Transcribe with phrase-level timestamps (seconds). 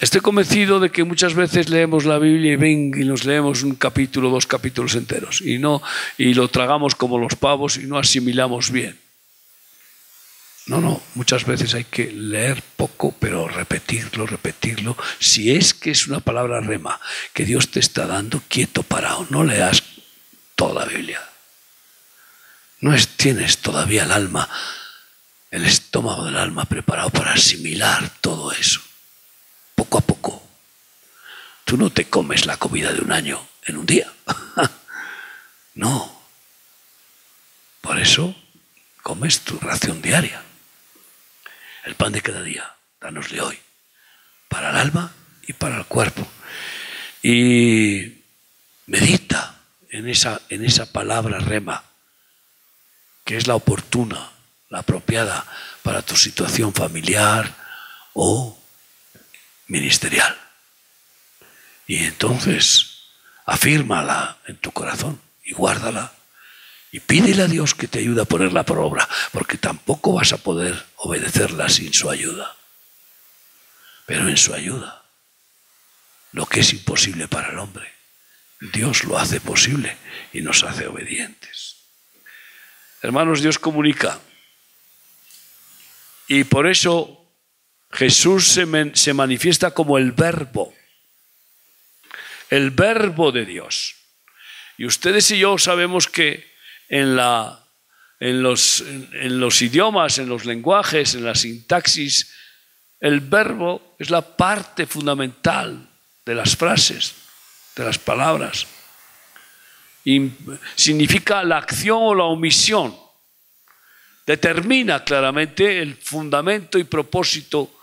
[0.00, 3.74] Estoy convencido de que muchas veces leemos la Biblia y ven y nos leemos un
[3.74, 5.82] capítulo, dos capítulos enteros y no
[6.16, 8.98] y lo tragamos como los pavos y no asimilamos bien.
[10.64, 14.96] No, no, muchas veces hay que leer poco, pero repetirlo, repetirlo.
[15.18, 16.98] Si es que es una palabra rema
[17.34, 19.82] que Dios te está dando quieto, parado, no leas
[20.54, 21.20] toda la Biblia.
[22.80, 24.48] No es, tienes todavía el alma,
[25.50, 28.80] el estómago del alma preparado para asimilar todo eso
[29.80, 30.42] poco a poco.
[31.64, 34.12] Tú no te comes la comida de un año en un día.
[35.74, 36.20] no.
[37.80, 38.36] Por eso
[39.02, 40.42] comes tu ración diaria.
[41.84, 43.58] El pan de cada día, danosle hoy,
[44.50, 45.14] para el alma
[45.48, 46.28] y para el cuerpo.
[47.22, 48.20] Y
[48.84, 51.84] medita en esa, en esa palabra rema,
[53.24, 54.30] que es la oportuna,
[54.68, 55.46] la apropiada
[55.82, 57.56] para tu situación familiar
[58.12, 58.59] o
[59.70, 60.36] ministerial.
[61.86, 62.98] Y entonces
[63.46, 66.12] afírmala en tu corazón y guárdala.
[66.92, 70.38] Y pídele a Dios que te ayude a ponerla por obra, porque tampoco vas a
[70.38, 72.56] poder obedecerla sin su ayuda.
[74.06, 75.04] Pero en su ayuda,
[76.32, 77.92] lo que es imposible para el hombre,
[78.72, 79.96] Dios lo hace posible
[80.32, 81.76] y nos hace obedientes.
[83.02, 84.18] Hermanos, Dios comunica.
[86.26, 87.19] Y por eso
[87.90, 90.72] Jesús se, manifiesta como el verbo,
[92.48, 93.96] el verbo de Dios.
[94.78, 96.48] Y ustedes y yo sabemos que
[96.88, 97.64] en, la,
[98.20, 102.32] en, los, en los idiomas, en los lenguajes, en la sintaxis,
[103.00, 105.88] el verbo es la parte fundamental
[106.24, 107.14] de las frases,
[107.74, 108.66] de las palabras.
[110.74, 112.96] Significa la acción o la omisión.
[114.26, 117.79] Determina claramente el fundamento y propósito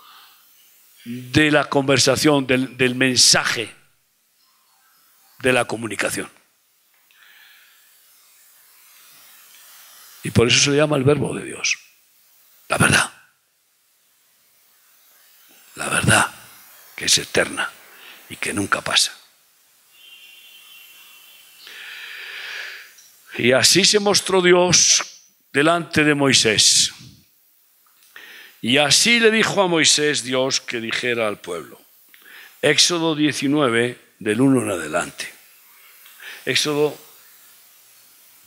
[1.08, 3.74] de la conversación, del, mensaje,
[5.38, 6.30] de la comunicación.
[10.22, 11.78] Y por eso se le llama el verbo de Dios.
[12.68, 13.10] La verdad.
[15.76, 16.30] La verdad
[16.94, 17.70] que es eterna
[18.28, 19.16] y que nunca pasa.
[23.38, 25.24] Y así se mostró Dios
[25.54, 26.92] delante de Moisés.
[28.60, 31.80] Y así le dijo a Moisés Dios que dijera al pueblo.
[32.60, 35.28] Éxodo 19, del 1 en adelante.
[36.44, 36.98] Éxodo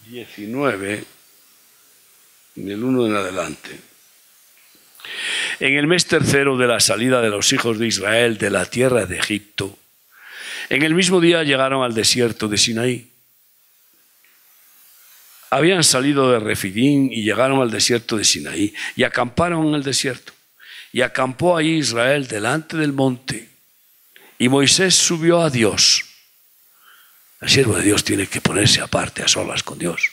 [0.08, 1.06] 19,
[2.56, 3.80] del 1 en adelante.
[5.60, 9.06] En el mes tercero de la salida de los hijos de Israel de la tierra
[9.06, 9.78] de Egipto,
[10.70, 13.11] en el mismo día llegaron al desierto de Sinaí
[15.52, 20.34] habían salido de Refidín y llegaron al desierto de Sinaí y acamparon en el desierto.
[20.94, 23.50] Y acampó ahí Israel delante del monte.
[24.40, 26.06] Y Moisés subió a Dios.
[27.42, 30.10] El siervo de Dios tiene que ponerse aparte a solas con Dios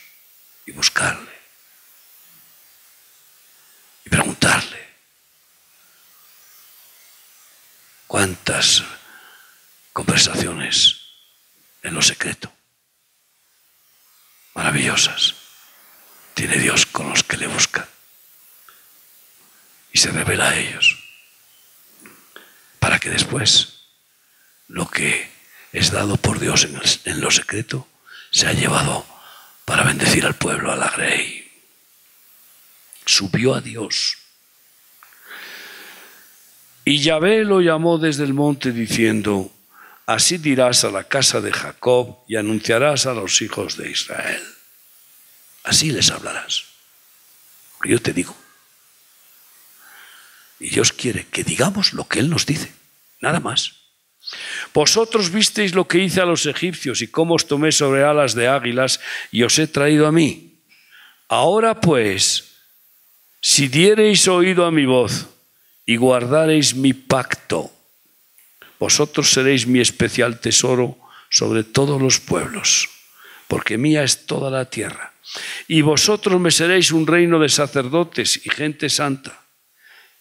[0.65, 1.31] y buscarle.
[4.05, 4.77] Y preguntarle.
[8.07, 8.83] ¿Cuántas
[9.93, 10.97] conversaciones
[11.83, 12.51] en lo secreto?
[14.59, 15.35] Maravillosas
[16.33, 17.85] tiene Dios con los que le buscan.
[19.93, 20.99] Y se revela a ellos.
[22.77, 23.85] Para que después
[24.67, 25.31] lo que
[25.71, 26.67] es dado por Dios
[27.05, 27.87] en, lo secreto
[28.31, 29.05] se ha llevado
[29.63, 31.49] para bendecir al pueblo, a la grey.
[33.05, 34.17] Subió a Dios.
[36.83, 39.53] Y Yahvé lo llamó desde el monte diciendo,
[40.09, 44.41] Así dirás a la casa de Jacob y anunciarás a los hijos de Israel.
[45.63, 46.63] Así les hablarás.
[47.83, 48.35] Yo te digo.
[50.59, 52.73] Y Dios quiere que digamos lo que Él nos dice,
[53.21, 53.73] nada más.
[54.73, 58.47] Vosotros visteis lo que hice a los egipcios y cómo os tomé sobre alas de
[58.47, 58.99] águilas
[59.29, 60.63] y os he traído a mí.
[61.27, 62.55] Ahora pues,
[63.41, 65.27] si diereis oído a mi voz
[65.85, 67.71] y guardareis mi pacto,
[68.79, 70.97] vosotros seréis mi especial tesoro
[71.29, 72.89] sobre todos los pueblos,
[73.47, 75.13] porque mía es toda la tierra.
[75.67, 79.43] Y vosotros me seréis un reino de sacerdotes y gente santa.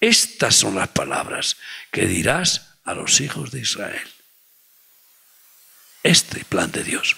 [0.01, 1.57] Estas son las palabras
[1.91, 4.09] que dirás a los hijos de Israel.
[6.03, 7.17] Este plan de Dios,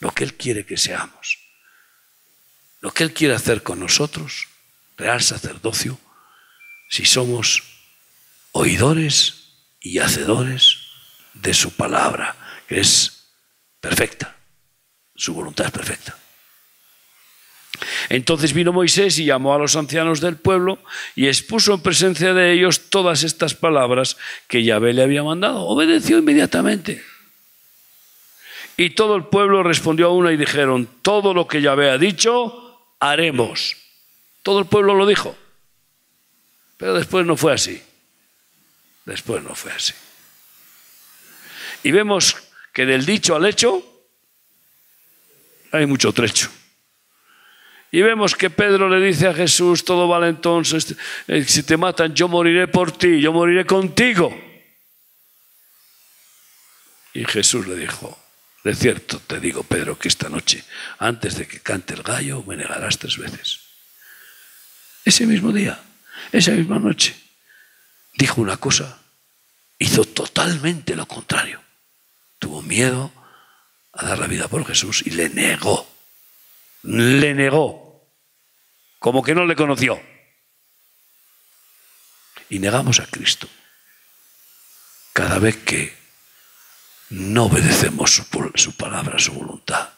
[0.00, 1.38] lo que Él quiere que seamos,
[2.80, 4.48] lo que Él quiere hacer con nosotros,
[4.96, 5.98] real sacerdocio,
[6.90, 7.62] si somos
[8.52, 9.43] oidores
[9.84, 10.78] y hacedores
[11.34, 12.34] de su palabra,
[12.66, 13.28] que es
[13.80, 14.34] perfecta.
[15.14, 16.16] Su voluntad es perfecta.
[18.08, 20.78] Entonces vino Moisés y llamó a los ancianos del pueblo
[21.14, 24.16] y expuso en presencia de ellos todas estas palabras
[24.48, 25.60] que Yahvé le había mandado.
[25.66, 27.04] Obedeció inmediatamente.
[28.78, 32.88] Y todo el pueblo respondió a una y dijeron, todo lo que Yahvé ha dicho,
[33.00, 33.76] haremos.
[34.42, 35.36] Todo el pueblo lo dijo.
[36.78, 37.82] Pero después no fue así.
[39.04, 39.92] Después no fue así.
[41.82, 42.36] Y vemos
[42.72, 43.82] que del dicho al hecho
[45.72, 46.50] hay mucho trecho.
[47.90, 50.96] Y vemos que Pedro le dice a Jesús, todo vale entonces,
[51.28, 54.36] eh, si te matan yo moriré por ti, yo moriré contigo.
[57.12, 58.18] Y Jesús le dijo,
[58.64, 60.64] de cierto te digo, Pedro, que esta noche,
[60.98, 63.60] antes de que cante el gallo, me negarás tres veces.
[65.04, 65.80] Ese mismo día,
[66.32, 67.14] esa misma noche,
[68.14, 68.98] dijo una cosa,
[69.78, 71.60] hizo totalmente lo contrario.
[72.38, 73.12] Tuvo miedo
[73.92, 75.88] a dar la vida por Jesús y le negó.
[76.82, 78.08] Le negó.
[78.98, 80.00] Como que no le conoció.
[82.48, 83.48] Y negamos a Cristo.
[85.12, 85.96] Cada vez que
[87.10, 88.24] no obedecemos su,
[88.54, 89.90] su palabra, su voluntad.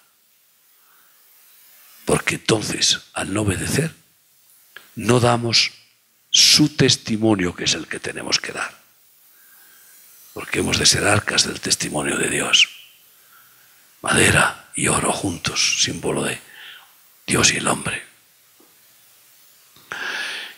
[2.04, 3.94] Porque entonces, al no obedecer,
[4.94, 5.72] no damos
[6.37, 8.71] su testimonio, que es el que tenemos que dar.
[10.35, 12.69] Porque hemos de ser arcas del testimonio de Dios.
[14.03, 16.38] Madera y oro juntos, símbolo de
[17.27, 18.03] Dios y el hombre.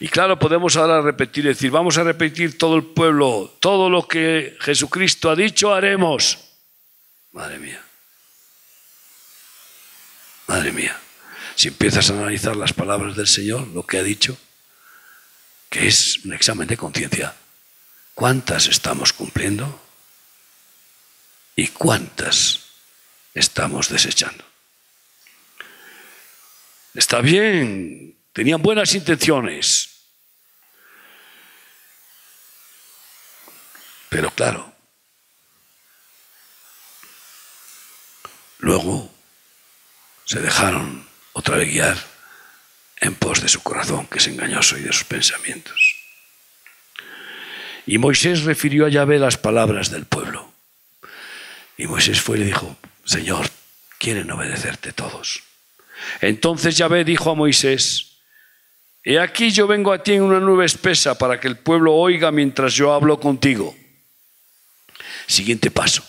[0.00, 4.56] Y claro, podemos ahora repetir, decir, vamos a repetir todo el pueblo, todo lo que
[4.60, 6.38] Jesucristo ha dicho, haremos.
[7.30, 7.80] Madre mía.
[10.48, 10.98] Madre mía.
[11.54, 14.36] Si empiezas a analizar las palabras del Señor, lo que ha dicho,
[15.68, 17.34] que es un examen de conciencia,
[18.14, 19.80] ¿cuántas estamos cumpliendo?
[21.56, 22.60] ¿Y cuántas
[23.34, 24.44] estamos desechando?
[26.94, 29.88] Está bien, tenían buenas intenciones.
[34.08, 34.74] Pero claro,
[38.58, 39.12] luego
[40.24, 42.07] se dejaron otra vez guiar
[43.00, 45.96] en pos de su corazón, que es engañoso, y de sus pensamientos.
[47.86, 50.52] Y Moisés refirió a Yahvé las palabras del pueblo.
[51.76, 53.48] Y Moisés fue y le dijo, Señor,
[53.98, 55.42] quieren obedecerte todos.
[56.20, 58.08] Entonces Yahvé dijo a Moisés,
[59.04, 62.30] He aquí yo vengo a ti en una nube espesa para que el pueblo oiga
[62.30, 63.74] mientras yo hablo contigo.
[65.26, 66.04] Siguiente paso.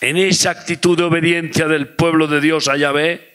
[0.00, 3.29] En esa actitud de obediencia del pueblo de Dios a Yahvé,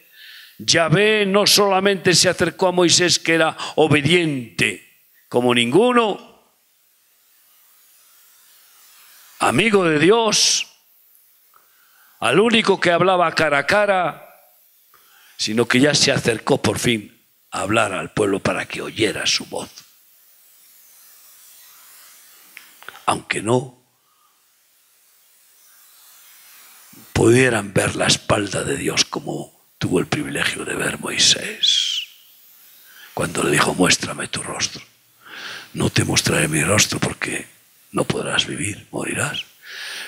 [0.58, 4.86] Yahvé no solamente se acercó a Moisés que era obediente
[5.28, 6.36] como ninguno,
[9.40, 10.68] amigo de Dios,
[12.20, 14.22] al único que hablaba cara a cara,
[15.38, 19.46] sino que ya se acercó por fin a hablar al pueblo para que oyera su
[19.46, 19.70] voz.
[23.08, 23.84] Aunque no
[27.14, 29.55] pudieran ver la espalda de Dios como
[29.86, 32.08] tuvo el privilegio de ver Moisés,
[33.14, 34.84] cuando le dijo, muéstrame tu rostro.
[35.74, 37.46] No te mostraré mi rostro porque
[37.92, 39.46] no podrás vivir, morirás,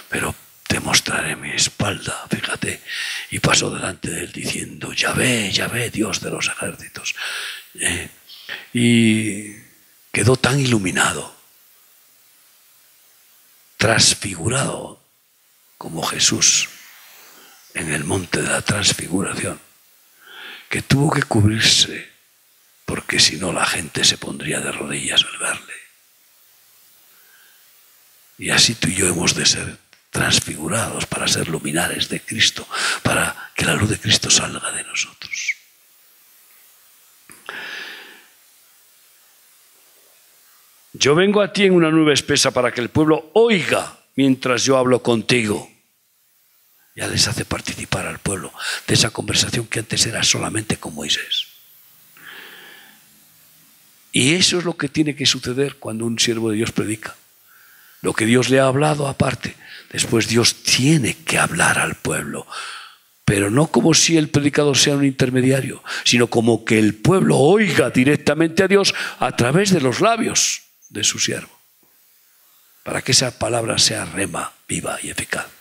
[0.09, 0.33] pero
[0.65, 2.81] te mostraré mi espalda, fíjate.
[3.29, 7.13] Y pasó delante de él diciendo, ya ve, ya ve, Dios de los ejércitos.
[7.75, 8.09] Eh,
[8.74, 9.57] y
[10.12, 11.35] quedó tan iluminado,
[13.77, 15.00] transfigurado
[15.77, 16.67] como Jesús
[17.75, 19.66] en el monte de la transfiguración,
[20.69, 22.09] que tuvo que cubrirse,
[22.86, 25.74] porque si no la gente se pondría de rodillas al verle.
[28.38, 29.77] Y así tú y yo hemos de ser
[30.12, 32.67] transfigurados para ser luminares de Cristo,
[33.03, 35.55] para que la luz de Cristo salga de nosotros.
[40.93, 44.77] Yo vengo a ti en una nube espesa para que el pueblo oiga mientras yo
[44.77, 45.69] hablo contigo.
[46.98, 48.51] Ya les hace participar al pueblo
[48.88, 51.48] de esa conversación que antes era solamente con Moisés.
[54.12, 57.16] Y eso es lo que tiene que suceder cuando un siervo de Dios predica.
[58.01, 59.56] Lo que Dios le ha hablado aparte,
[59.92, 62.46] Después Dios tiene que hablar al pueblo,
[63.24, 67.89] pero no como si el predicador sea un intermediario, sino como que el pueblo oiga
[67.89, 71.58] directamente a Dios a través de los labios de su siervo,
[72.84, 75.56] para que esa palabra sea rema, viva y eficaz.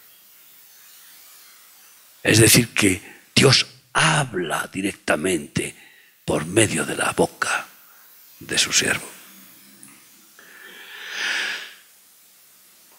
[2.27, 3.01] Es decir, que
[3.35, 5.75] Dios habla directamente
[6.25, 7.67] por medio de la boca
[8.41, 9.17] de su siervo.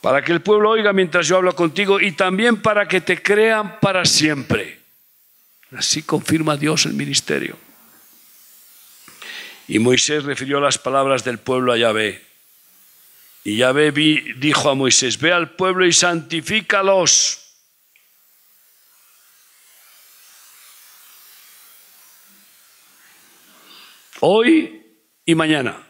[0.07, 3.77] para que el pueblo oiga mientras yo hablo contigo y también para que te crean
[3.81, 4.79] para siempre.
[5.75, 7.57] Así confirma Dios el ministerio.
[9.67, 12.23] Y Moisés refirió las palabras del pueblo a Yahvé.
[13.43, 13.91] Y Yahvé
[14.37, 17.46] dijo a Moisés, ve al pueblo y santifícalos.
[24.19, 24.83] Hoy
[25.25, 25.83] y mañana.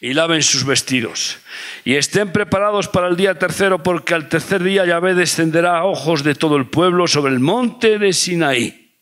[0.00, 1.38] Y laven sus vestidos.
[1.84, 6.24] Y estén preparados para el día tercero, porque al tercer día Yahvé descenderá a ojos
[6.24, 8.98] de todo el pueblo sobre el monte de Sinaí.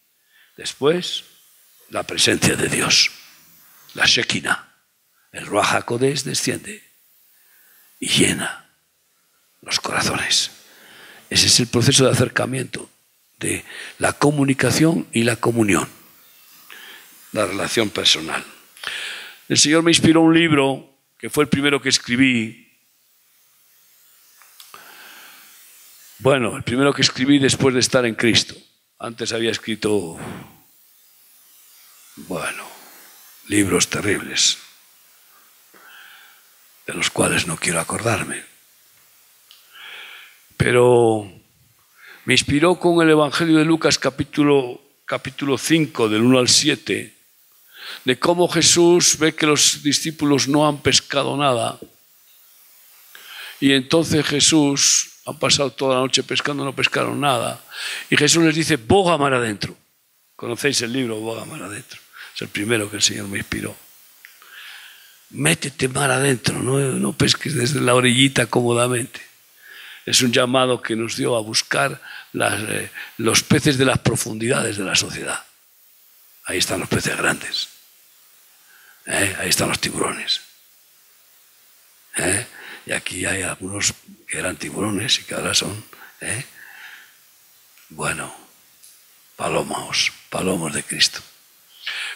[0.57, 1.25] Después,
[1.91, 3.12] la presencia de Dios
[3.99, 4.69] la Shekinah,
[5.33, 5.85] el Ruach
[6.25, 6.83] desciende
[7.99, 8.71] y llena
[9.61, 10.53] los corazones.
[11.31, 12.88] Ese es el proceso de acercamiento,
[13.38, 13.65] de
[13.99, 15.88] la comunicación y la comunión,
[17.33, 18.45] la relación personal.
[19.49, 22.71] El Señor me inspiró un libro que fue el primero que escribí.
[26.19, 28.55] Bueno, el primero que escribí después de estar en Cristo.
[28.99, 30.19] Antes había escrito,
[32.17, 32.65] bueno,
[33.47, 34.59] libros terribles,
[36.87, 38.45] de los cuales no quiero acordarme.
[40.57, 41.31] Pero
[42.25, 47.18] me inspiró con el Evangelio de Lucas capítulo, capítulo 5, del 1 al 7,
[48.04, 51.78] de cómo Jesús ve que los discípulos no han pescado nada.
[53.61, 57.62] Y entonces Jesús, han pasado toda la noche pescando, no pescaron nada.
[58.09, 59.76] Y Jesús les dice, boga mar adentro.
[60.38, 61.99] ¿Conocéis el libro Boga mar adentro?
[62.33, 63.76] Es el primero que el Señor me inspiró.
[65.30, 69.21] Métete mar adentro, no, pesques desde la orillita cómodamente.
[70.07, 72.00] Es un llamado que nos dio a buscar
[72.33, 75.45] eh, los peces de las profundidades de la sociedad.
[76.45, 77.68] Ahí están los peces grandes.
[79.09, 79.37] ¿Eh?
[79.41, 80.41] Ahí están los tiburones.
[82.17, 82.47] ¿eh?
[82.87, 83.95] Y aquí hay algunos
[84.27, 85.85] que eran tiburones y que ahora son,
[87.91, 88.35] bueno,
[89.37, 91.21] palomos, palomos de Cristo.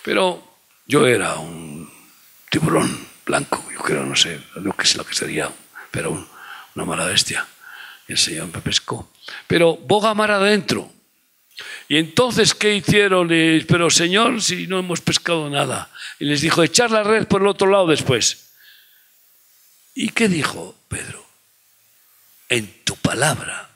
[0.02, 0.56] Pero
[0.86, 1.90] yo era un
[2.50, 5.50] tiburón blanco, yo creo, no sé lo que, lo que sería,
[5.90, 6.28] pero
[6.74, 7.46] una mala bestia.
[8.08, 9.10] Y el Señor me pescó.
[9.46, 10.90] Pero boga mar adentro.
[11.88, 13.28] Y entonces, ¿qué hicieron?
[13.28, 15.90] Pero Señor, si no hemos pescado nada.
[16.18, 18.50] Y les dijo, echar la red por el otro lado después.
[19.94, 21.24] ¿Y qué dijo Pedro?
[22.48, 23.70] En tu palabra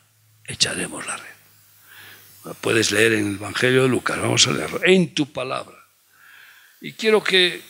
[0.47, 2.55] echaremos la red.
[2.61, 4.81] Puedes leer en el Evangelio de Lucas, vamos a leerlo.
[4.85, 5.77] En tu palabra.
[6.81, 7.63] Y quiero que,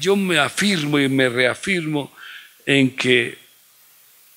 [0.00, 2.12] yo me afirmo y me reafirmo
[2.66, 3.38] en que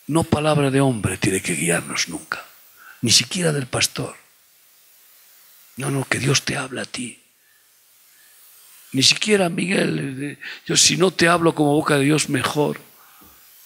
[0.08, 2.46] no palabra de hombre tiene que guiarnos nunca,
[3.02, 4.16] ni siquiera del pastor.
[5.78, 7.22] No, no, que Dios te habla a ti.
[8.94, 12.80] Ni siquiera Miguel, yo si no te hablo como boca de Dios, mejor,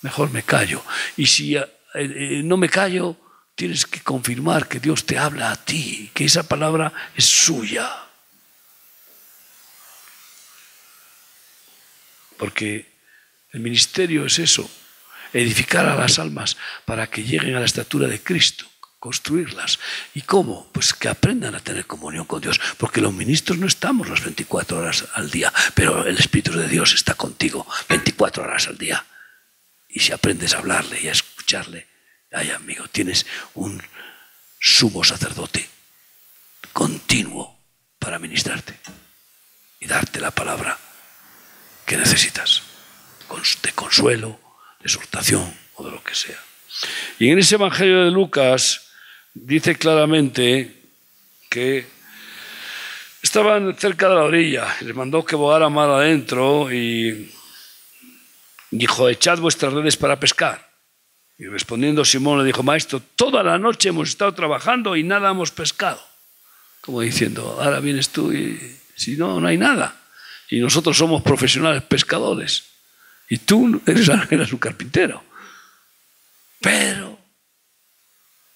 [0.01, 0.83] mejor me callo.
[1.17, 1.65] Y si eh,
[1.95, 3.15] eh, no me callo,
[3.55, 8.07] tienes que confirmar que Dios te habla a ti, que esa palabra es suya.
[12.41, 12.91] porque
[13.51, 14.67] el ministerio es eso,
[15.31, 18.65] edificar a las almas para que lleguen a la estatura de Cristo,
[19.01, 19.79] construirlas.
[20.13, 20.69] ¿Y cómo?
[20.71, 24.77] Pues que aprendan a tener comunión con Dios, porque los ministros no estamos las 24
[24.77, 29.03] horas al día, pero el Espíritu de Dios está contigo 24 horas al día.
[29.89, 31.87] Y si aprendes a hablarle y a escucharle,
[32.31, 33.81] ay amigo, tienes un
[34.59, 35.67] sumo sacerdote
[36.71, 37.57] continuo
[37.97, 38.79] para ministrarte
[39.79, 40.77] y darte la palabra
[41.87, 42.61] que necesitas,
[43.63, 44.39] de consuelo,
[44.79, 46.39] de exhortación o de lo que sea.
[47.17, 48.90] Y en ese Evangelio de Lucas
[49.33, 50.75] dice claramente
[51.49, 51.85] que
[53.21, 57.31] estaban cerca de la orilla, les mandó que a mar adentro y
[58.71, 60.71] dijo, echad vuestras redes para pescar.
[61.37, 65.51] Y respondiendo Simón le dijo, maestro, toda la noche hemos estado trabajando y nada hemos
[65.51, 66.01] pescado.
[66.81, 69.95] Como diciendo, ahora vienes tú y si no, no hay nada.
[70.49, 72.65] Y nosotros somos profesionales pescadores.
[73.29, 75.23] Y tú eres, eres un carpintero.
[76.59, 77.10] Pero,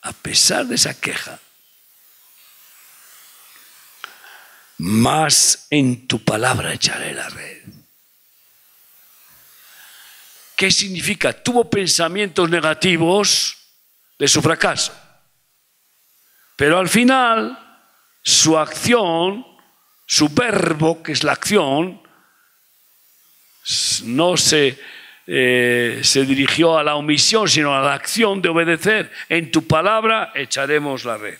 [0.05, 1.39] a pesar de esa queja,
[4.77, 7.63] más en tu palabra echaré la red.
[10.55, 11.33] ¿Qué significa?
[11.33, 13.57] Tuvo pensamientos negativos
[14.17, 14.93] de su fracaso.
[16.55, 17.59] Pero al final,
[18.21, 19.45] su acción
[20.05, 22.01] su verbo, que es la acción,
[24.03, 24.79] no se,
[25.27, 29.11] eh, se dirigió a la omisión, sino a la acción de obedecer.
[29.29, 31.37] En tu palabra echaremos la red.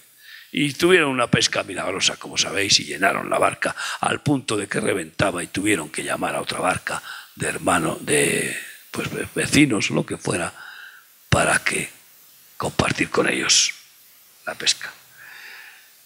[0.51, 4.79] Y tuvieron una pesca milagrosa, como sabéis, y llenaron la barca al punto de que
[4.79, 7.01] reventaba y tuvieron que llamar a otra barca
[7.35, 8.55] de hermanos, de
[8.89, 10.53] pues, vecinos, lo que fuera,
[11.29, 11.89] para que
[12.55, 13.73] compartir con ellos
[14.45, 14.93] la pesca.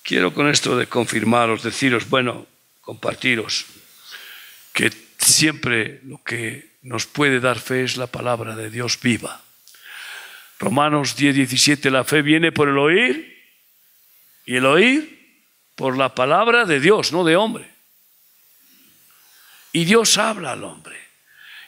[0.01, 2.47] quiero con esto de confirmaros, deciros, bueno,
[2.81, 3.65] compartiros,
[4.73, 9.41] que siempre lo que nos puede dar fe es la palabra de Dios viva.
[10.59, 13.37] Romanos 10, 17, la fe viene por el oír
[14.45, 15.19] y el oír
[15.75, 17.69] por la palabra de Dios, no de hombre.
[19.71, 20.97] Y Dios habla al hombre.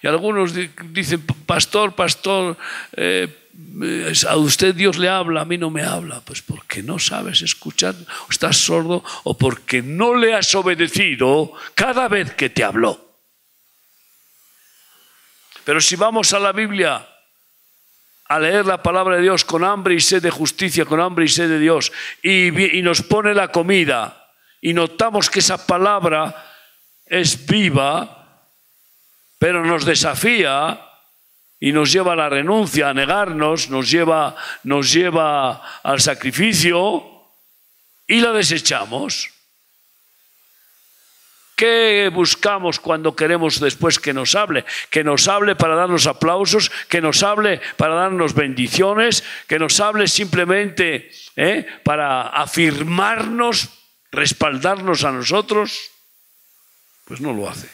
[0.01, 2.58] Y algunos dicen, pastor, pastor,
[2.94, 3.27] eh,
[4.27, 6.22] a usted Dios le habla, a mí no me habla.
[6.22, 7.96] Pues porque no sabes escuchar,
[8.27, 13.11] o estás sordo, o porque no le has obedecido cada vez que te habló.
[15.63, 17.08] Pero si vamos a la Biblia
[18.25, 21.27] a leer la palabra de Dios con hambre y sed de justicia, con hambre y
[21.27, 21.91] sed de Dios,
[22.24, 24.30] y, nos pone la comida,
[24.62, 26.34] y notamos que esa palabra
[27.06, 28.48] es viva,
[29.38, 30.80] pero nos desafía
[31.60, 37.03] y nos lleva a la renuncia, a negarnos, nos lleva, nos lleva al sacrificio
[38.08, 39.40] y la desechamos.
[41.62, 44.65] ¿Qué buscamos cuando queremos después que nos hable?
[44.89, 50.08] Que nos hable para darnos aplausos, que nos hable para darnos bendiciones, que nos hable
[50.08, 51.68] simplemente ¿eh?
[51.84, 53.70] para afirmarnos,
[54.12, 55.91] respaldarnos a nosotros.
[57.06, 57.70] Pues no lo hace.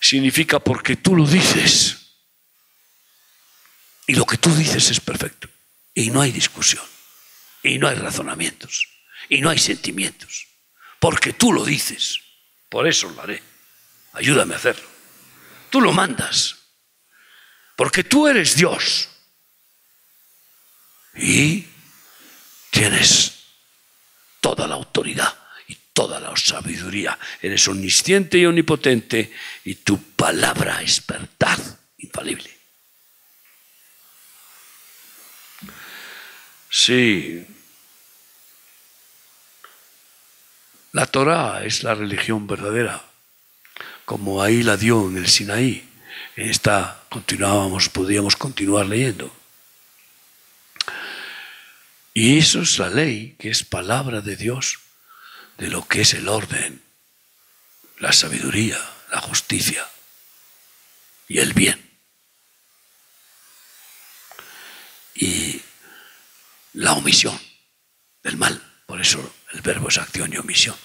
[0.00, 2.14] significa porque tú lo dices.
[4.06, 5.48] Y lo que tú dices es perfecto.
[5.92, 6.84] Y no hay discusión.
[7.64, 8.89] Y no hay razonamientos.
[9.30, 10.46] Y no hay sentimientos.
[10.98, 12.20] Porque tú lo dices.
[12.68, 13.42] Por eso lo haré.
[14.12, 14.86] Ayúdame a hacerlo.
[15.70, 16.56] Tú lo mandas.
[17.76, 19.08] Porque tú eres Dios.
[21.14, 21.64] Y
[22.70, 23.32] tienes
[24.42, 25.40] toda la autoridad
[26.00, 27.18] toda la sabiduría.
[27.42, 29.32] Eres omnisciente y omnipotente
[29.64, 31.58] y tu palabra es verdad
[31.98, 32.50] infalible.
[36.70, 37.44] Sí.
[40.92, 43.04] La Torah es la religión verdadera,
[44.04, 45.88] como ahí la dio en el Sinaí.
[46.34, 49.32] En esta continuábamos, podíamos continuar leyendo.
[52.12, 54.80] Y eso es la ley, que es palabra de Dios
[55.58, 56.82] de lo que es el orden,
[57.98, 58.78] la sabiduría,
[59.12, 59.86] la justicia
[61.28, 61.88] y el bien.
[65.14, 65.60] Y
[66.72, 67.38] la omisión
[68.22, 68.60] del mal.
[68.86, 70.76] Por eso el verbo es acción y omisión.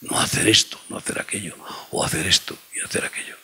[0.00, 1.56] No hacer esto, no hacer aquello,
[1.90, 3.36] o hacer esto y hacer aquello.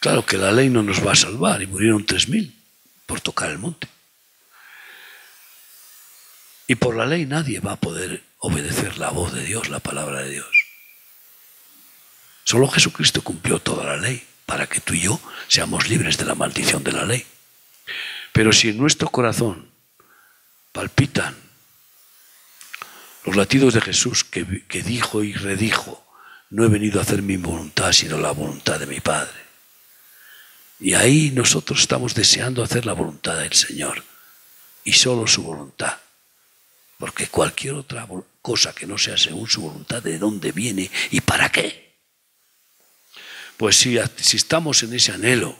[0.00, 2.54] Claro que la ley no nos va a salvar y murieron tres mil
[3.06, 3.88] por tocar el monte.
[6.66, 10.22] Y por la ley nadie va a poder obedecer la voz de Dios, la palabra
[10.22, 10.66] de Dios.
[12.44, 16.34] Solo Jesucristo cumplió toda la ley para que tú y yo seamos libres de la
[16.34, 17.26] maldición de la ley.
[18.32, 19.70] Pero si en nuestro corazón
[20.72, 21.47] palpitan
[23.28, 24.42] los latidos de Jesús que,
[24.82, 26.02] dijo y redijo,
[26.48, 29.36] no he venido a hacer mi voluntad, sino la voluntad de mi Padre.
[30.80, 34.02] Y ahí nosotros estamos deseando hacer la voluntad del Señor
[34.82, 35.98] y solo su voluntad.
[36.96, 38.08] Porque cualquier otra
[38.40, 41.96] cosa que no sea según su voluntad, ¿de dónde viene y para qué?
[43.58, 45.54] Pues si, si estamos en ese anhelo,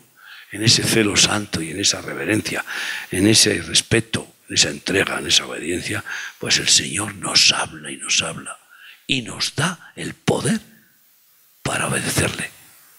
[0.53, 2.65] en ese celo santo y en esa reverencia,
[3.11, 6.05] en ese respeto, en esa entrega, en esa obediencia,
[6.39, 8.59] pues el Señor nos habla y nos habla
[9.07, 10.61] y nos da el poder
[11.63, 12.51] para obedecerle,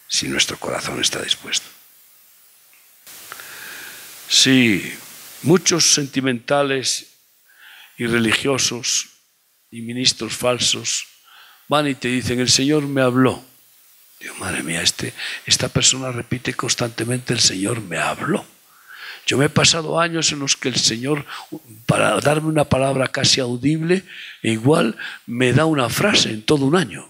[0.07, 1.67] si nuestro corazón está dispuesto.
[4.27, 4.95] Sí,
[5.41, 7.07] muchos sentimentales
[7.97, 9.07] y religiosos
[9.71, 11.07] y ministros falsos
[11.67, 13.43] van y te dicen, el Señor me habló.
[14.19, 15.13] Dios, madre mía, este,
[15.45, 18.45] esta persona repite constantemente, el Señor me habló.
[19.25, 21.25] Yo me he pasado años en los que el Señor,
[21.86, 24.03] para darme una palabra casi audible,
[24.41, 27.10] igual me da una frase en todo un año.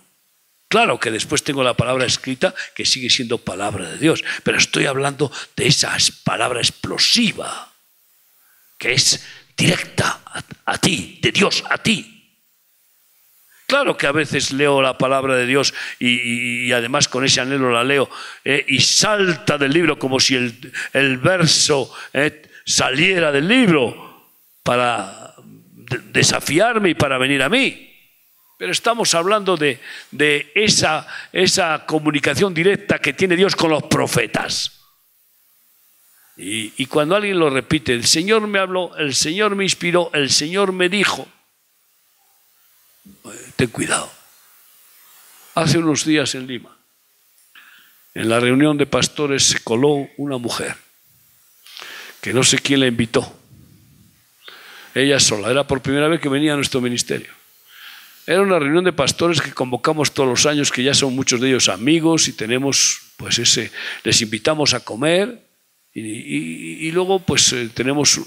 [0.70, 4.86] Claro que después tengo la palabra escrita que sigue siendo palabra de Dios, pero estoy
[4.86, 7.74] hablando de esa palabra explosiva,
[8.78, 9.24] que es
[9.58, 10.22] directa
[10.66, 12.19] a, ti, de Dios a ti.
[13.70, 17.84] Claro que a veces leo la palabra de Dios y, además con ese anhelo la
[17.84, 18.10] leo
[18.44, 24.26] eh, y salta del libro como si el, verso eh, saliera del libro
[24.64, 25.36] para
[26.12, 27.96] desafiarme y para venir a mí.
[28.58, 29.80] Pero estamos hablando de,
[30.56, 34.82] esa comunicación directa que tiene Dios con los profetas.
[36.38, 40.72] Y, cuando alguien lo repite, el Señor me habló, el Señor me inspiró, el Señor
[40.72, 41.28] me dijo,
[43.60, 44.10] ten cuidado.
[45.54, 46.78] Hace unos días en Lima,
[48.14, 50.78] en la reunión de pastores se coló una mujer,
[52.22, 53.38] que no sé quién la invitó,
[54.96, 55.52] ella sola.
[55.52, 57.34] Era por primera vez que venía a nuestro ministerio.
[58.26, 61.50] Era una reunión de pastores que convocamos todos los años, que ya son muchos de
[61.50, 63.74] ellos amigos y tenemos, pues ese,
[64.06, 65.49] les invitamos a comer
[65.94, 68.20] y, luego pues eh, tenemos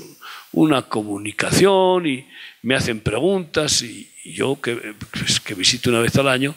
[0.52, 2.26] una comunicación y
[2.62, 6.54] me hacen preguntas y, yo que, pues, que, visito una vez al año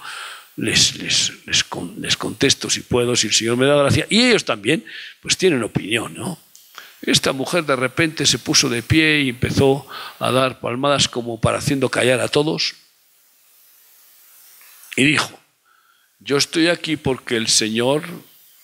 [0.58, 4.06] les, les, les, contesto si puedo, si el Señor me da gracia.
[4.10, 4.86] Y ellos también
[5.22, 6.40] pues tienen opinión, ¿no?
[7.02, 9.88] Esta mujer de repente se puso de pie y empezó
[10.20, 12.76] a dar palmadas como para haciendo callar a todos
[14.96, 15.40] y dijo,
[16.20, 18.04] yo estoy aquí porque el Señor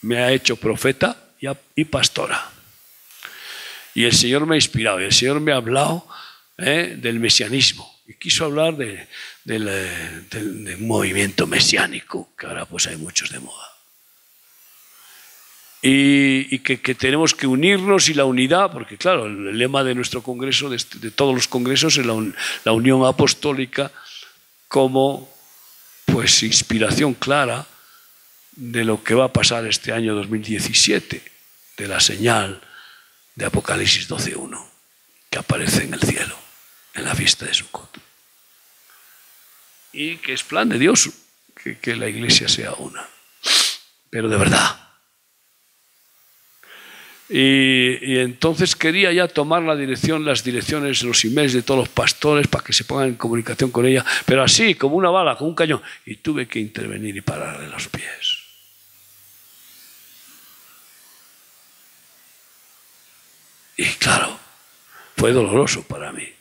[0.01, 1.30] me ha hecho profeta
[1.75, 2.51] y pastora.
[3.93, 6.07] Y el Señor me ha inspirado, y el Señor me ha hablado
[6.57, 6.95] ¿eh?
[6.97, 7.89] del mesianismo.
[8.07, 9.07] Y quiso hablar de,
[9.43, 13.67] del, movimiento mesiánico, que ahora pues hay muchos de moda.
[15.83, 20.69] Y, que, tenemos que unirnos y la unidad, porque claro, el lema de nuestro congreso,
[20.69, 22.15] de, todos los congresos, es la,
[22.63, 23.91] la unión apostólica
[24.67, 25.29] como
[26.05, 27.65] pues inspiración clara
[28.51, 31.30] de lo que va a pasar este año 2017,
[31.81, 32.61] de la señal
[33.35, 34.63] de Apocalipsis 12.1,
[35.29, 36.35] que aparece en el cielo,
[36.93, 37.97] en la fiesta de Sukkot.
[39.93, 41.09] Y que es plan de Dios
[41.61, 43.07] que, que la iglesia sea una,
[44.09, 44.81] pero de verdad.
[47.33, 52.47] Y, entonces quería ya tomar la dirección, las direcciones, los emails de todos los pastores
[52.47, 55.55] para que se pongan en comunicación con ella, pero así, como una bala, como un
[55.55, 55.81] cañón.
[56.05, 58.30] Y tuve que intervenir y pararle los pies.
[63.81, 64.37] Y claro,
[65.17, 66.31] fue doloroso para mí.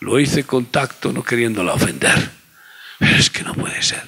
[0.00, 2.32] Lo hice con tacto, no queriéndola ofender.
[2.98, 4.02] Pero es que no puede ser.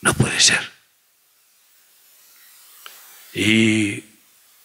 [0.00, 0.70] No puede ser.
[3.34, 4.04] Y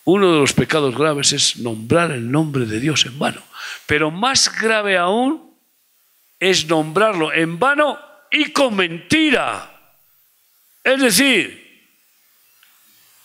[0.05, 3.43] uno de los pecados graves es nombrar el nombre de Dios en vano.
[3.85, 5.53] Pero más grave aún
[6.39, 7.99] es nombrarlo en vano
[8.31, 9.97] y con mentira.
[10.81, 11.68] Es decir,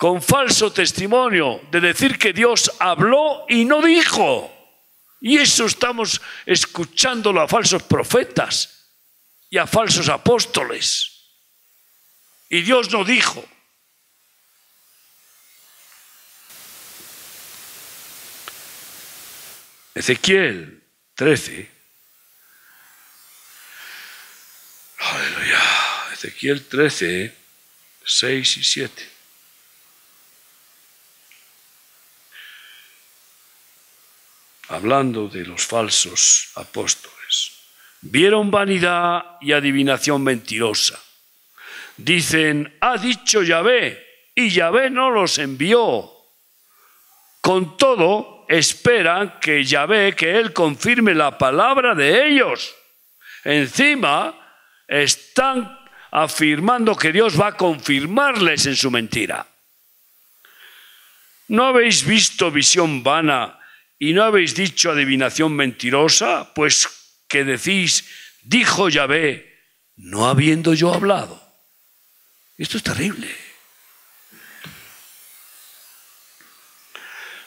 [0.05, 4.53] con falso testimonio de decir que Dios habló y no dijo.
[5.19, 8.91] Y eso estamos escuchándolo a falsos profetas
[9.49, 11.11] y a falsos apóstoles.
[12.51, 13.43] Y Dios no dijo.
[19.95, 21.71] Ezequiel 13.
[24.99, 25.63] Aleluya.
[26.13, 27.35] Ezequiel 13,
[28.05, 29.14] 6 y 7.
[34.69, 37.53] Hablando de los falsos apóstoles.
[38.01, 40.99] Vieron vanidad y adivinación mentirosa.
[41.97, 46.11] Dicen, ha dicho Yahvé, y Yahvé no los envió.
[47.41, 52.75] Con todo, esperan que Yahvé, que Él confirme la palabra de ellos.
[53.45, 54.35] Encima
[54.89, 55.79] están
[56.11, 59.47] afirmando que Dios va a confirmarles en su mentira.
[61.49, 63.59] ¿No habéis visto visión vana
[63.99, 66.53] y no habéis dicho adivinación mentirosa?
[66.55, 66.89] Pues
[67.29, 68.05] que decís,
[68.43, 69.55] dijo Yahvé,
[69.97, 71.43] no habiendo yo hablado.
[72.57, 73.35] Esto es terrible.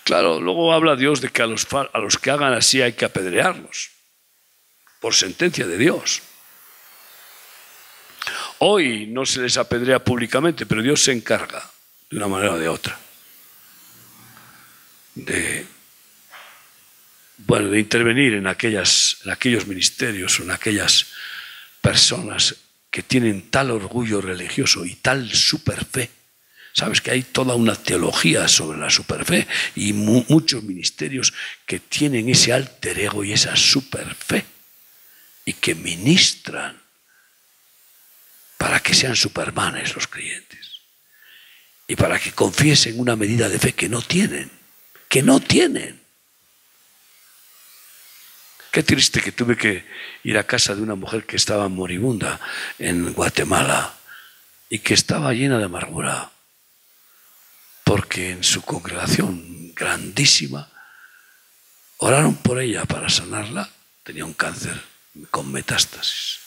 [0.04, 3.04] Claro, luego habla Dios de que a los, a los que hagan así hay que
[3.04, 3.92] apedrearlos,
[5.02, 6.22] por sentencia de Dios.
[8.60, 11.70] Hoy no se les apedrea públicamente, pero Dios se encarga,
[12.10, 12.98] de una manera o de otra,
[15.14, 15.68] de,
[17.58, 21.08] bueno, de intervenir en, aquellas, en aquellos ministerios o en aquellas
[21.82, 22.56] personas
[22.92, 26.10] que tienen tal orgullo religioso y tal superfe
[26.78, 31.34] Sabes que hay toda una teología sobre la superfe y muchos ministerios
[31.66, 34.46] que tienen ese alter ego y esa superfe
[35.44, 36.80] y que ministran
[38.60, 40.82] para que sean supermanes los creyentes
[41.88, 44.52] y para que confiesen una medida de fe que no tienen,
[45.10, 46.00] que no tienen.
[48.78, 49.86] Qué triste que tuve que
[50.24, 52.40] ir a casa de una mujer que estaba moribunda
[52.78, 53.98] en Guatemala
[54.70, 56.30] y que estaba llena de amargura
[57.84, 60.70] porque en su congregación grandísima
[61.98, 63.68] oraron por ella para sanarla,
[64.04, 64.80] tenía un cáncer
[65.32, 66.38] con metástasis.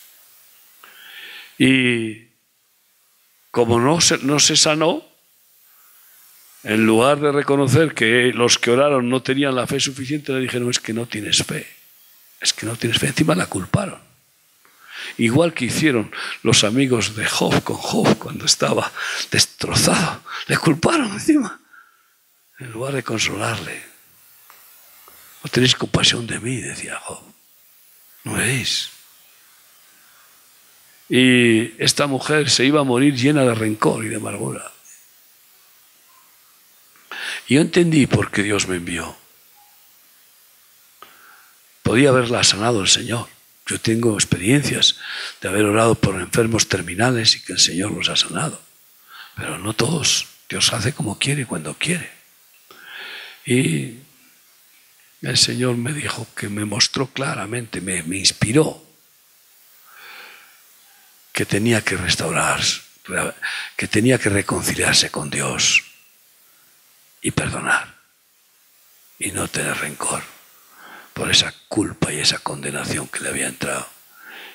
[1.58, 2.28] Y
[3.50, 5.04] como no se, no se sanó,
[6.62, 10.70] en lugar de reconocer que los que oraron no tenían la fe suficiente, le dijeron,
[10.70, 11.79] es que no tienes fe,
[12.40, 14.00] es que no tienes fe, encima la culparon.
[15.18, 18.90] Igual que hicieron los amigos de Job con Job cuando estaba
[19.30, 20.22] destrozado.
[20.46, 21.60] Le culparon encima,
[22.58, 23.82] en lugar de consolarle.
[25.42, 27.22] No tenéis compasión de mí, decía Job.
[28.24, 28.90] No veis.
[31.08, 34.70] Y esta mujer se iba a morir llena de rencor y de amargura.
[37.48, 39.16] Y yo entendí por qué Dios me envió.
[41.90, 43.26] Podía haberla sanado el Señor.
[43.66, 44.94] Yo tengo experiencias
[45.40, 48.62] de haber orado por enfermos terminales y que el Señor los ha sanado.
[49.34, 50.28] Pero no todos.
[50.48, 52.08] Dios hace como quiere cuando quiere.
[53.44, 53.96] Y
[55.22, 58.86] el Señor me dijo que me mostró claramente, me, me inspiró
[61.32, 62.60] que tenía que restaurar,
[63.74, 65.82] que tenía que reconciliarse con Dios
[67.20, 67.96] y perdonar
[69.18, 70.22] y no tener rencor
[71.12, 73.86] por esa culpa y esa condenación que le había entrado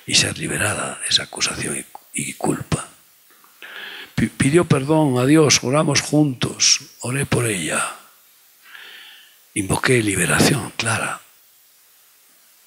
[0.06, 2.88] y ser liberada de esa acusación y, culpa.
[4.14, 7.96] Pidió perdón a Dios, oramos juntos, oré por ella,
[9.54, 11.20] invoqué liberación clara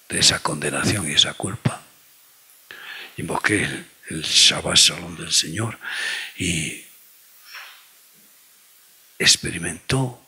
[0.09, 1.81] de esa condenación y esa culpa.
[3.17, 5.79] Invoqué el, el Shabbat Shalom del Señor
[6.37, 6.85] y
[9.17, 10.25] experimentó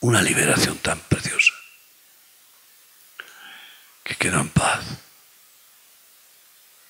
[0.00, 1.54] una liberación tan preciosa
[4.04, 4.84] que quedó en paz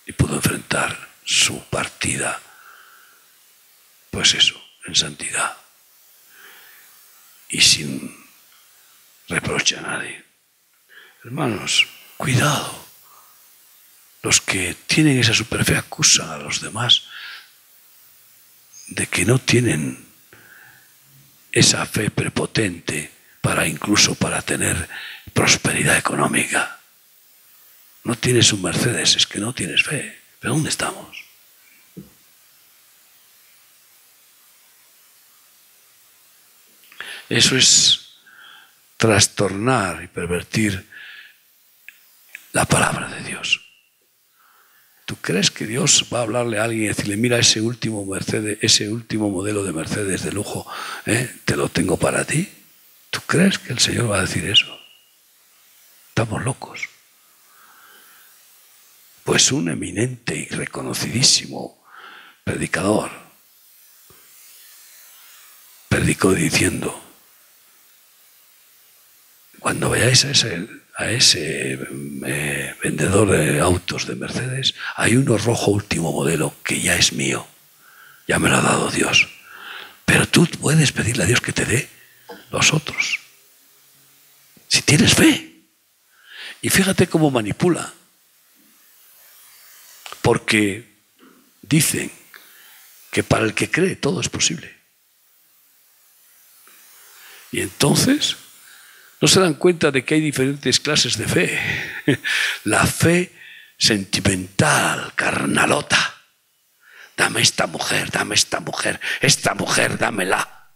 [0.04, 2.40] y pudo enfrentar su partida,
[4.10, 5.56] pues eso, en santidad
[7.48, 8.26] y sin
[9.28, 10.24] reproche a nadie.
[11.22, 12.84] Hermanos, cuidado.
[14.22, 17.04] Los que tienen esa superfe acusan a los demás
[18.88, 20.06] de que no tienen
[21.52, 24.88] esa fe prepotente para incluso para tener
[25.32, 26.80] prosperidad económica.
[28.04, 30.18] No tienes un Mercedes, es que no tienes fe.
[30.38, 31.24] ¿Pero dónde estamos?
[37.30, 38.18] Eso es
[38.98, 40.86] trastornar y pervertir
[42.52, 43.60] la palabra de Dios.
[45.06, 48.58] ¿Tú crees que Dios va a hablarle a alguien y decirle, mira ese último Mercedes,
[48.62, 50.70] ese último modelo de Mercedes de lujo,
[51.06, 51.34] ¿eh?
[51.44, 52.50] te lo tengo para ti?
[53.10, 54.78] ¿Tú crees que el Señor va a decir eso?
[56.08, 56.93] Estamos locos.
[59.24, 61.82] Pues un eminente y reconocidísimo
[62.44, 63.10] predicador
[65.88, 67.02] predicó diciendo,
[69.60, 71.72] cuando veáis a ese a ese
[72.26, 77.46] eh, vendedor de autos de Mercedes, hay uno rojo último modelo que ya es mío,
[78.28, 79.28] ya me lo ha dado Dios.
[80.04, 81.88] Pero tú puedes pedirle a Dios que te dé
[82.50, 83.20] los otros.
[84.68, 85.50] Si tienes fe.
[86.62, 87.92] Y fíjate cómo manipula.
[90.24, 90.88] Porque
[91.60, 92.10] dicen
[93.12, 94.74] que para el que cree todo es posible.
[97.52, 98.34] Y entonces
[99.20, 101.60] no se dan cuenta de que hay diferentes clases de fe.
[102.64, 103.32] La fe
[103.76, 106.22] sentimental, carnalota.
[107.18, 110.70] Dame esta mujer, dame esta mujer, esta mujer, dámela.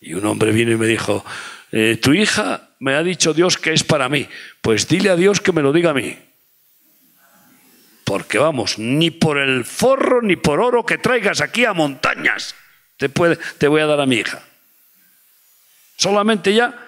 [0.00, 1.24] Y un hombre vino y me dijo,
[1.70, 4.28] eh, tu hija me ha dicho Dios que es para mí.
[4.60, 6.18] Pues dile a Dios que me lo diga a mí.
[8.14, 12.54] Porque vamos, ni por el forro ni por oro que traigas aquí a montañas
[12.96, 14.40] te, puede, te voy a dar a mi hija.
[15.96, 16.78] Solamente ya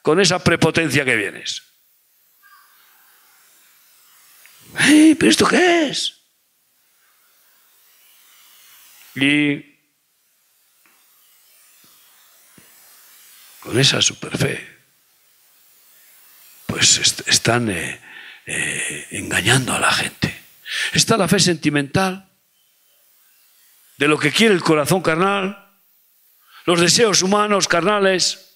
[0.00, 1.64] con esa prepotencia que vienes.
[4.78, 6.20] ¡Ey, pero esto qué es!
[9.16, 9.76] Y
[13.58, 14.64] con esa superfe,
[16.66, 18.00] pues están eh,
[18.46, 20.35] eh, engañando a la gente.
[20.92, 22.30] Está la fe sentimental
[23.98, 25.70] de lo que quiere el corazón carnal,
[26.64, 28.46] los deseos humanos carnales,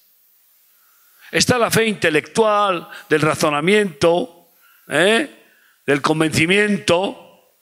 [1.31, 4.49] Está la fe intelectual, del razonamiento,
[4.89, 5.45] ¿eh?
[5.87, 7.53] del convencimiento,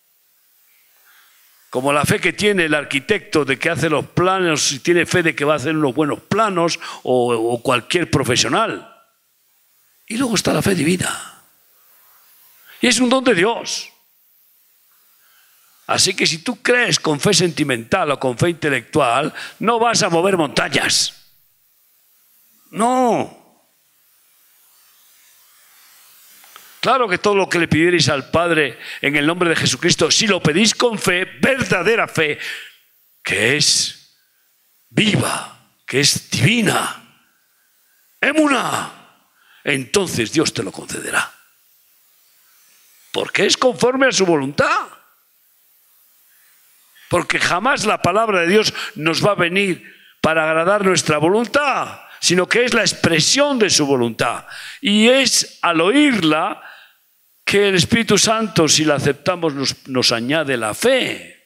[1.68, 5.23] como la fe que tiene el arquitecto de que hace los planos y tiene fe
[5.23, 8.94] de que va a hacer unos buenos planos o, o cualquier profesional.
[10.07, 11.42] Y luego está la fe divina.
[12.81, 13.90] Y es un don de Dios.
[15.88, 20.11] Así que si tú crees con fe sentimental o con fe intelectual, no vas a
[20.11, 21.14] mover montañas.
[22.70, 23.64] No.
[26.81, 30.27] Claro que todo lo que le pidierais al Padre en el nombre de Jesucristo, si
[30.27, 32.38] lo pedís con fe, verdadera fe,
[33.22, 34.14] que es
[34.90, 37.33] viva, que es divina,
[38.20, 38.92] emuna,
[39.64, 41.33] entonces Dios te lo concederá.
[43.11, 44.88] Porque es conforme a su voluntad.
[47.09, 52.49] Porque jamás la palabra de Dios nos va a venir para agradar nuestra voluntad, sino
[52.49, 54.47] que es la expresión de su voluntad.
[54.81, 56.62] Y es al oírla
[57.44, 61.38] que el Espíritu Santo, si la aceptamos, nos, nos añade la fe.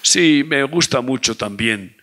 [0.00, 2.00] Sí, me gusta mucho también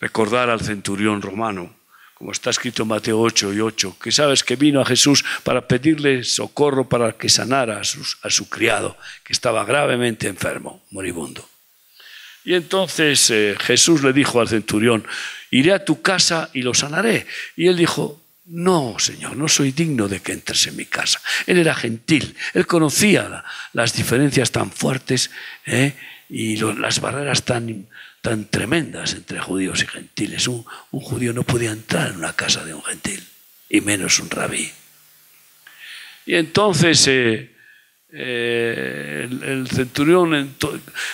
[0.00, 1.75] recordar al centurión romano,
[2.16, 5.68] como está escrito en Mateo 8 y 8, que sabes que vino a Jesús para
[5.68, 11.46] pedirle socorro para que sanara a, su criado, que estaba gravemente enfermo, moribundo.
[12.42, 15.06] Y entonces eh, Jesús le dijo al centurión,
[15.50, 17.26] iré a tu casa y lo sanaré.
[17.54, 21.20] Y él dijo, no, Señor, no soy digno de que entres en mi casa.
[21.46, 25.30] Él era gentil, él conocía las diferencias tan fuertes
[25.66, 25.92] ¿eh?
[26.30, 27.88] y las barreras tan,
[28.26, 30.48] tan tremendas entre judíos y gentiles.
[30.48, 33.24] Un, judío no podía entrar en una casa de un gentil,
[33.68, 34.68] y menos un rabí.
[36.26, 37.54] Y entonces eh,
[38.10, 40.56] eh, el, centurión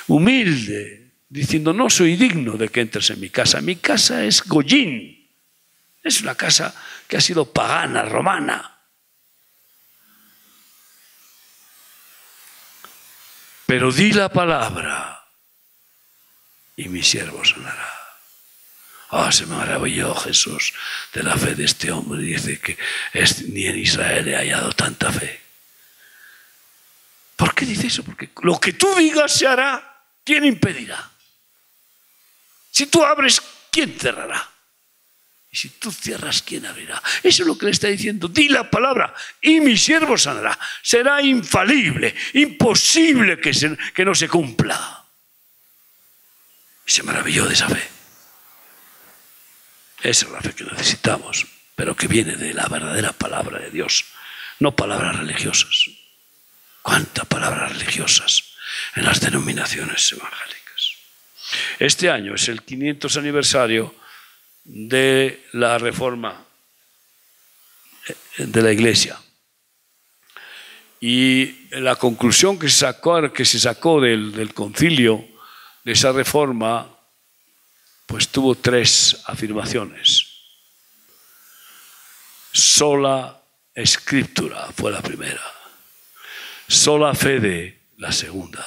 [0.09, 3.61] humilde, diciendo, no soy digno de que entres en mi casa.
[3.61, 5.29] Mi casa es Goyín,
[6.03, 6.75] es una casa
[7.07, 8.79] que ha sido pagana, romana.
[13.67, 15.22] Pero di la palabra
[16.77, 18.03] y mi siervo sanará.
[19.15, 20.73] Ah, se me maravilló Jesús
[21.13, 22.23] de la fe de este hombre.
[22.23, 22.79] Dice que
[23.49, 25.39] ni en Israel he hallado tanta fe.
[27.37, 28.03] ¿Por qué dice eso?
[28.05, 29.89] Porque lo que tú digas se hará.
[30.25, 31.11] ¿Quién impedirá?
[32.71, 34.51] Si tú abres, ¿quién cerrará?
[35.51, 37.03] Y si tú cierras, ¿quién abrirá?
[37.23, 38.29] Eso es lo que le está diciendo.
[38.29, 40.59] Di la palabra y mi siervo sanará.
[40.81, 45.02] Será infalible, imposible que no se cumpla
[46.87, 47.89] se maravilló de esa fe.
[50.03, 54.05] Esa es la fe que necesitamos, pero que viene de la verdadera palabra de Dios,
[54.59, 55.87] no palabras religiosas.
[56.83, 58.43] ¿Cuántas palabras religiosas
[58.97, 60.93] en las denominaciones evangélicas?
[61.79, 63.95] Este año es el 500 aniversario
[64.65, 66.45] de la reforma
[68.39, 69.19] de la iglesia.
[71.01, 75.27] Y la conclusión que se sacó, que se sacó del, concilio
[75.85, 76.89] esa reforma,
[78.07, 80.29] pues tuvo tres afirmaciones.
[82.53, 83.43] Sola
[83.75, 85.43] escritura fue la primera,
[86.69, 88.67] sola fede la segunda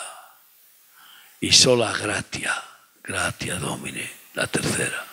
[1.39, 2.63] y sola gratia,
[3.03, 5.05] gratia domine la tercera.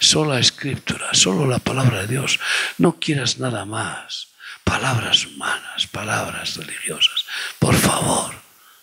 [0.00, 2.38] Sola escritura, solo la palabra de Dios.
[2.76, 4.28] No quieras nada más.
[4.62, 7.26] Palabras humanas, palabras religiosas.
[7.58, 8.32] Por favor,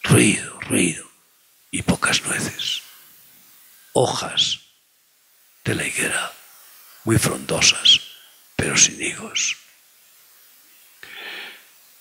[0.04, 1.05] ruido, ruido
[1.76, 2.84] y pocas nueces,
[3.92, 4.62] hojas
[5.66, 6.32] de la higuera,
[7.04, 8.00] muy frondosas,
[8.56, 9.58] pero sin higos.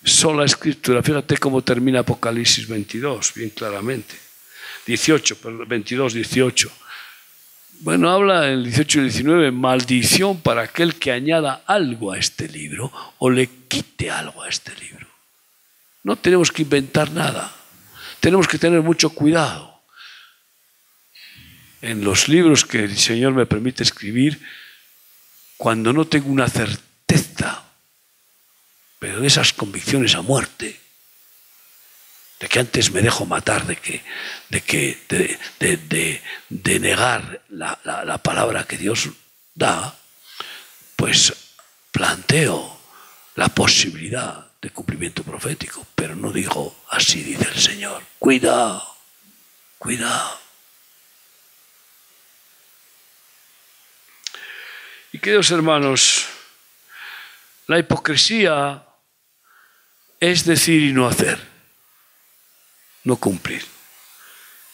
[0.01, 4.15] Sola escritura, fíjate cómo termina Apocalipsis 22, bien claramente.
[4.85, 6.71] 18, 22, 18.
[7.81, 12.47] Bueno, habla en el 18 y 19, maldición para aquel que añada algo a este
[12.47, 15.05] libro o le quite algo a este libro.
[16.03, 17.64] No tenemos que inventar nada
[18.19, 19.81] tenemos que tener mucho cuidado.
[21.81, 24.41] En los libros que el Señor me permite escribir,
[25.57, 27.63] cuando no tengo una certeza,
[28.99, 30.79] pero de esas convicciones a muerte,
[32.39, 34.03] de que antes me dejo matar, de que,
[34.49, 34.97] de, que,
[36.49, 39.09] de, negar la, la palabra que Dios
[39.53, 39.97] da,
[40.95, 41.33] pues
[41.91, 42.77] planteo
[43.35, 48.01] la posibilidad de cumplimiento profético, pero no digo así dice el Señor.
[48.17, 48.83] Cuidado,
[49.77, 50.39] cuidado.
[55.11, 56.25] Y queridos hermanos,
[57.67, 58.83] la hipocresía
[60.19, 61.39] es decir y no hacer,
[63.03, 63.74] no cumplir.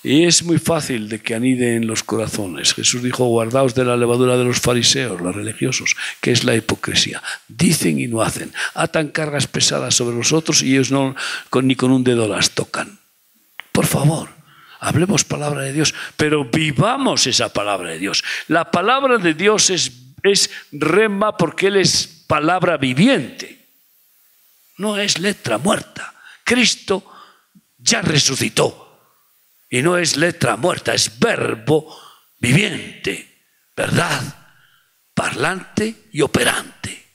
[0.04, 2.74] Y es muy fácil de que anide en los corazones.
[2.74, 7.22] Jesús dijo, guardaos de la levadura de los fariseos, los religiosos, que es la hipocresía.
[7.48, 8.52] Dicen y no hacen.
[8.74, 11.16] Atan cargas pesadas sobre los otros y ellos no,
[11.62, 13.00] ni con un dedo las tocan.
[13.72, 14.30] Por favor,
[14.80, 18.24] hablemos palabra de Dios, pero vivamos esa palabra de Dios.
[18.48, 19.92] La palabra de Dios es,
[20.24, 23.68] es rema porque Él es palabra viviente.
[24.78, 26.16] No es letra muerta.
[26.44, 27.06] Cristo
[27.78, 28.91] ya resucitó.
[29.74, 31.98] Y no es letra muerta, es verbo
[32.38, 34.22] viviente, verdad,
[35.14, 37.06] parlante y operante.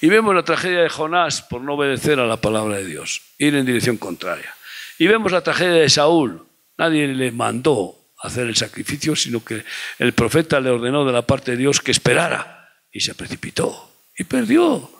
[0.00, 3.54] Y vemos la tragedia de Jonás por no obedecer a la palabra de Dios, ir
[3.54, 4.56] en dirección contraria.
[4.98, 6.44] Y vemos la tragedia de Saúl.
[6.78, 9.64] Nadie le mandó hacer el sacrificio, sino que
[10.00, 13.88] el profeta le ordenó de la parte de Dios que esperara y se precipitó
[14.18, 14.90] y perdió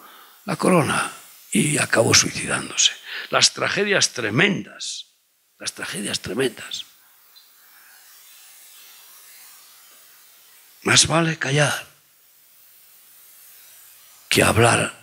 [0.45, 1.11] la corona
[1.53, 2.93] y acabó suicidándose.
[3.31, 5.11] Las tragedias tremendas
[5.61, 6.87] las tragedias tremendas.
[10.83, 11.87] Más vale callar
[14.31, 14.99] que hablar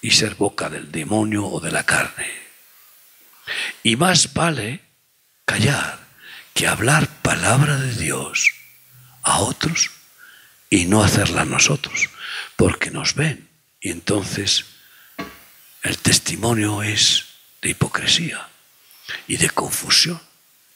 [0.00, 2.32] y ser boca del demonio o de la carne.
[3.82, 4.80] Y más vale
[5.44, 6.00] callar
[6.54, 8.50] que hablar palabra de Dios
[9.22, 9.90] a otros
[10.70, 12.08] y no hacerla nosotros,
[12.56, 13.53] porque nos ven.
[13.84, 14.64] Y entonces
[15.82, 17.26] el testimonio es
[17.60, 18.48] de hipocresía
[19.28, 20.18] y de confusión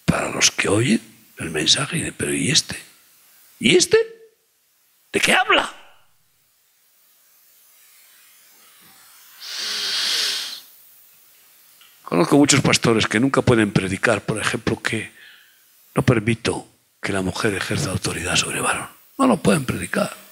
[0.05, 1.01] para los que oyen
[1.39, 2.77] el mensaje y de, pero ¿y este?
[3.59, 3.97] ¿Y este?
[5.11, 5.75] ¿De qué habla?
[12.03, 15.15] Conozco muchos pastores que nunca pueden predicar, por ejemplo, que
[15.95, 16.69] no permito
[17.01, 18.91] que la mujer ejerza autoridad sobre el varón.
[19.17, 20.28] No lo pueden predicar.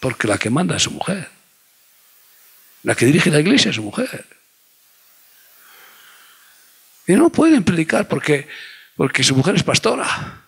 [0.00, 1.28] Porque la que manda es su mujer.
[2.82, 4.26] La que dirige la iglesia es su mujer.
[7.06, 8.48] Y no pueden predicar porque,
[8.96, 10.44] porque su mujer es pastora.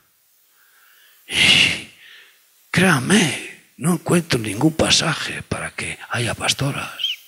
[1.26, 1.90] Y
[2.70, 7.18] créanme, no encuentro ningún pasaje para que haya pastoras.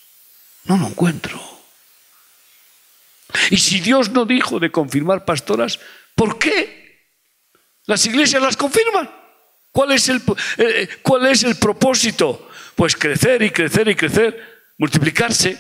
[0.64, 1.40] No lo encuentro.
[3.50, 5.80] Y si Dios no dijo de confirmar pastoras,
[6.14, 7.08] ¿por qué?
[7.86, 9.23] Las iglesias las confirman.
[9.74, 10.22] ¿Cuál es el,
[10.58, 12.48] eh, cuál es el propósito?
[12.76, 15.58] Pues crecer y crecer y crecer, multiplicarse,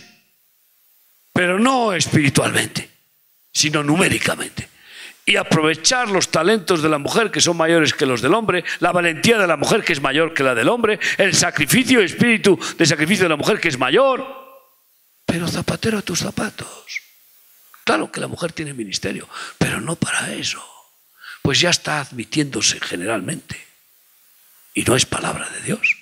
[1.32, 2.88] pero no espiritualmente,
[3.52, 4.68] sino numéricamente.
[5.26, 8.92] Y aprovechar los talentos de la mujer que son mayores que los del hombre, la
[8.92, 12.86] valentía de la mujer que es mayor que la del hombre, el sacrificio, espíritu de
[12.86, 14.24] sacrificio de la mujer que es mayor.
[15.26, 17.00] Pero zapatero a tus zapatos.
[17.82, 20.64] Claro que la mujer tiene ministerio, pero no para eso.
[21.42, 23.73] Pues ya está admitiéndose generalmente.
[24.74, 25.96] Y no es palabra de Dios.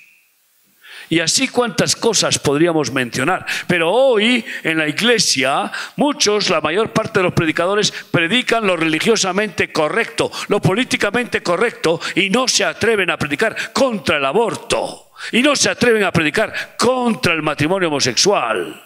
[1.09, 3.45] Y así cuántas cosas podríamos mencionar.
[3.67, 9.71] Pero hoy en la iglesia muchos, la mayor parte de los predicadores predican lo religiosamente
[9.71, 15.11] correcto, lo políticamente correcto y no se atreven a predicar contra el aborto.
[15.31, 18.81] Y no se atreven a predicar contra el matrimonio homosexual.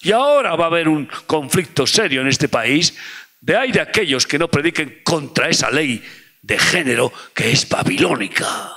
[0.00, 2.96] Y ahora va a haber un conflicto serio en este país
[3.40, 6.02] de hay de aquellos que no prediquen contra esa ley
[6.44, 8.70] de género que es babilónica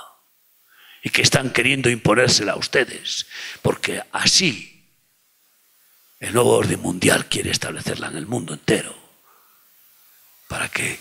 [1.02, 3.26] y que están queriendo imponérsela a ustedes,
[3.60, 4.74] porque así
[6.18, 8.96] el nuevo orden mundial quiere establecerla en el mundo entero,
[10.48, 10.98] para que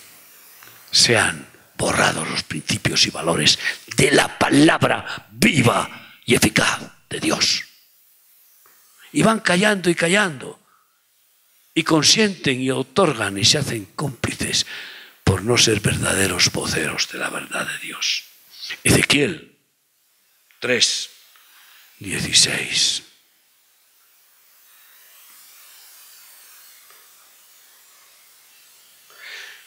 [0.92, 1.48] sean
[1.78, 3.58] borrados los principios y valores
[3.96, 7.64] de la palabra viva y eficaz de Dios.
[9.14, 10.60] Y van callando y callando.
[11.74, 14.66] Y consienten y otorgan y se hacen cómplices
[15.28, 18.24] por no ser verdaderos voceros de la verdad de Dios.
[18.82, 19.58] Ezequiel
[20.60, 21.10] 3,
[22.00, 23.04] 16.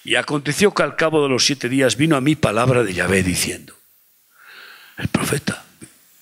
[0.03, 3.23] Y aconteció que al cabo de los siete días vino a mí palabra de Yahvé
[3.23, 3.77] diciendo,
[4.97, 5.67] el profeta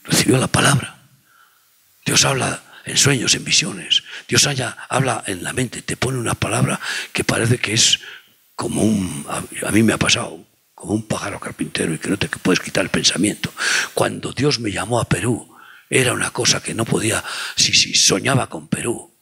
[0.02, 0.98] recibió la palabra.
[2.04, 4.02] Dios habla en sueños, en visiones.
[4.26, 4.48] Dios
[4.88, 6.80] habla en la mente, te pone una palabra
[7.12, 8.00] que parece que es
[8.58, 10.44] como un, a mí me ha pasado,
[10.74, 13.52] como un pájaro carpintero y que no te puedes quitar el pensamiento.
[13.94, 15.56] Cuando Dios me llamó a Perú,
[15.88, 17.22] era una cosa que no podía,
[17.54, 19.14] si, si soñaba con Perú.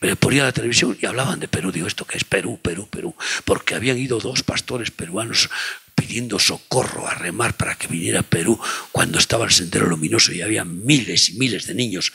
[0.00, 1.72] Me ponía la televisión y hablaban de Perú.
[1.72, 2.24] Digo, ¿esto qué es?
[2.24, 3.14] Perú, Perú, Perú.
[3.44, 5.50] Porque habían ido dos pastores peruanos
[5.94, 8.58] pidiendo socorro a remar para que viniera a Perú
[8.92, 12.14] cuando estaba el sendero luminoso y había miles y miles de niños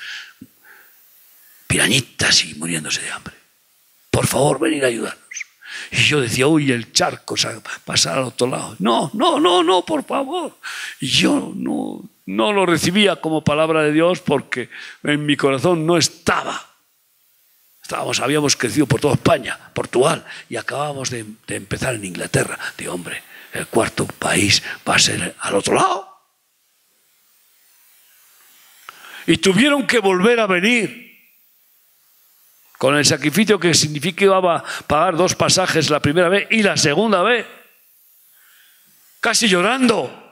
[1.68, 3.36] pirañitas y muriéndose de hambre.
[4.09, 5.27] Por favor, venid a ayudarnos.
[5.92, 7.36] Y yo decía, uy, el charco,
[7.86, 8.76] pasar al otro lado.
[8.80, 10.58] No, no, no, no, por favor.
[11.00, 14.70] Y yo no, no lo recibía como palabra de Dios porque
[15.04, 16.66] en mi corazón no estaba.
[17.82, 22.60] Estábamos, habíamos crecido por toda España, Portugal, y acabábamos de, de empezar en Inglaterra.
[22.78, 23.24] De hombre,
[23.54, 26.08] el cuarto país va a ser al otro lado.
[29.26, 31.07] Y tuvieron que volver a venir
[32.78, 37.46] con el sacrificio que significaba pagar dos pasajes la primera vez y la segunda vez,
[39.20, 40.24] casi llorando.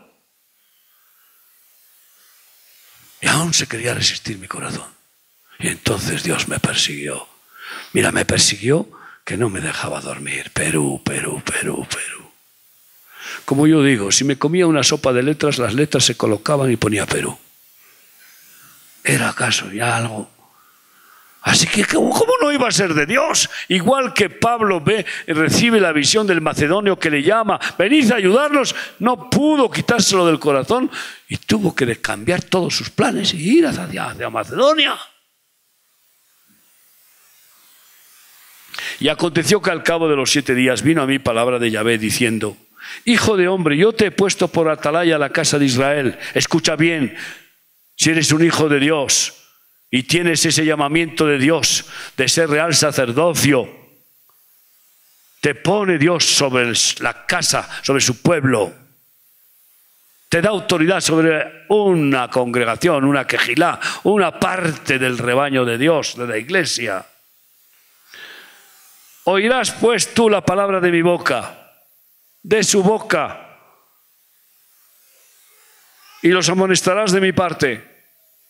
[3.21, 4.87] Y aún se quería resistir mi corazón.
[5.57, 7.27] Y entonces Dios me persiguió.
[7.93, 8.87] Mira, me persiguió
[9.23, 10.51] que no me dejaba dormir.
[10.53, 12.31] Perú, Perú, Perú, Perú.
[13.45, 16.75] Como yo digo, si me comía una sopa de letras, las letras se colocaban y
[16.75, 17.37] ponía Perú.
[19.03, 20.34] ¿Era acaso ya algo?
[21.45, 23.47] Así que, ¿cómo no iba a ser de Dios?
[23.67, 28.75] Igual que Pablo ve, recibe la visión del macedonio que le llama, venid a ayudarnos,
[28.97, 30.89] no pudo quitárselo del corazón
[31.29, 34.97] y tuvo que cambiar todos sus planes y ir hacia, hacia Macedonia.
[38.99, 41.99] Y aconteció que al cabo de los siete días vino a mí palabra de Yahvé
[41.99, 42.57] diciendo,
[43.05, 46.17] Hijo de hombre, yo te he puesto por atalaya a la casa de Israel.
[46.33, 47.15] Escucha bien,
[47.95, 49.44] si eres un hijo de Dios
[49.95, 51.85] y tienes ese llamamiento de Dios
[52.17, 53.69] de ser real sacerdocio,
[55.39, 58.73] te pone Dios sobre la casa, sobre su pueblo.
[60.27, 66.27] Te da autoridad sobre una congregación, una quejilá, una parte del rebaño de Dios, de
[66.27, 67.05] la iglesia.
[69.23, 71.71] Oirás pues tú la palabra de mi boca,
[72.43, 73.59] de su boca,
[76.21, 77.94] y los amonestarás de mi parte.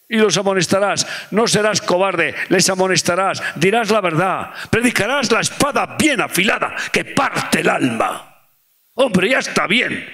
[0.08, 6.22] Y los amonestarás, no serás cobarde, les amonestarás, dirás la verdad, predicarás la espada bien
[6.22, 8.52] afilada que parte el alma.
[8.94, 10.08] Hombre, ya está bien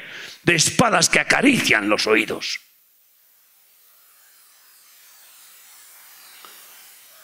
[0.43, 2.59] de espadas que acarician los oídos.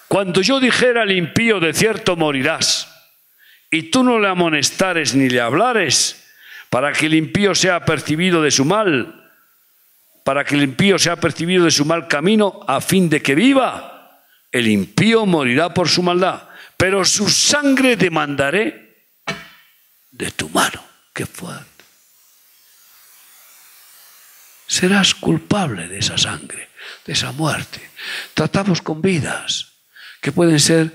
[0.07, 2.93] Cuando yo dijera al impío de cierto morirás,
[3.69, 6.31] y tú no le amonestares ni le hablares,
[6.69, 9.26] para que el impío sea percibido de su mal,
[10.27, 14.25] para que el impío sea percibido de su mal camino, a fin de que viva,
[14.51, 19.07] el impío morirá por su maldad, pero su sangre demandaré
[20.11, 20.83] de tu mano.
[21.13, 21.85] Qué fuerte.
[24.67, 26.71] Serás culpable de esa sangre,
[27.05, 27.89] de esa muerte.
[28.33, 29.75] Tratamos con vidas
[30.19, 30.91] que pueden ser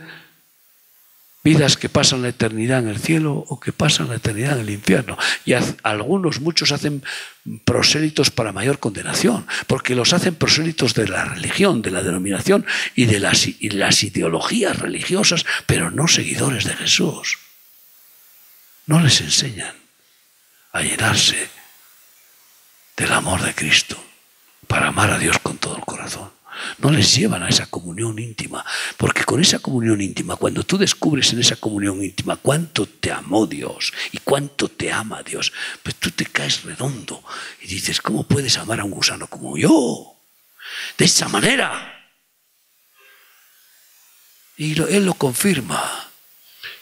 [1.44, 4.70] vidas que pasan la eternidad en el cielo o que pasan la eternidad en el
[4.70, 5.18] infierno.
[5.44, 7.02] Y algunos, muchos hacen
[7.64, 12.64] prosélitos para mayor condenación, porque los hacen prosélitos de la religión, de la denominación
[12.94, 13.46] y de las,
[14.02, 17.38] ideologías religiosas, pero no seguidores de Jesús.
[18.86, 19.74] No les enseñan
[20.72, 21.48] a llenarse
[22.96, 24.02] del amor de Cristo
[24.68, 25.81] para amar a Dios con todo
[26.82, 28.64] no les llevan a esa comunión íntima.
[28.96, 33.46] Porque con esa comunión íntima, cuando tú descubres en esa comunión íntima cuánto te amó
[33.46, 35.52] Dios y cuánto te ama Dios,
[35.82, 37.22] pues tú te caes redondo
[37.60, 40.16] y dices, ¿cómo puedes amar a un gusano como yo?
[40.98, 42.10] De esa manera.
[44.56, 46.10] Y Él lo confirma.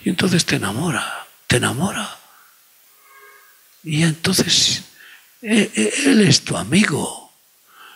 [0.03, 2.19] Y entonces te enamora, te enamora.
[3.85, 4.85] Y entonces
[5.43, 7.20] e, e, Él es tu amigo.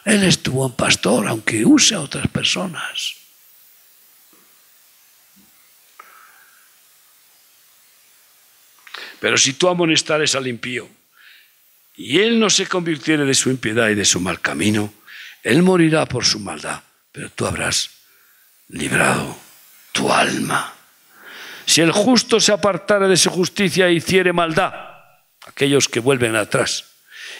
[0.05, 3.17] Él es tu buen pastor, aunque use a otras personas.
[9.19, 10.87] Pero si tú amonestares al impío
[11.97, 14.93] y él no se convirtiere de su impiedad y de su mal camino,
[15.43, 17.91] él morirá por su maldad, pero tú habrás
[18.69, 19.37] librado
[19.93, 20.75] tu alma.
[21.65, 24.75] Si el justo se apartare de su justicia e hiciere maldad,
[25.47, 26.94] aquellos que vuelven atrás,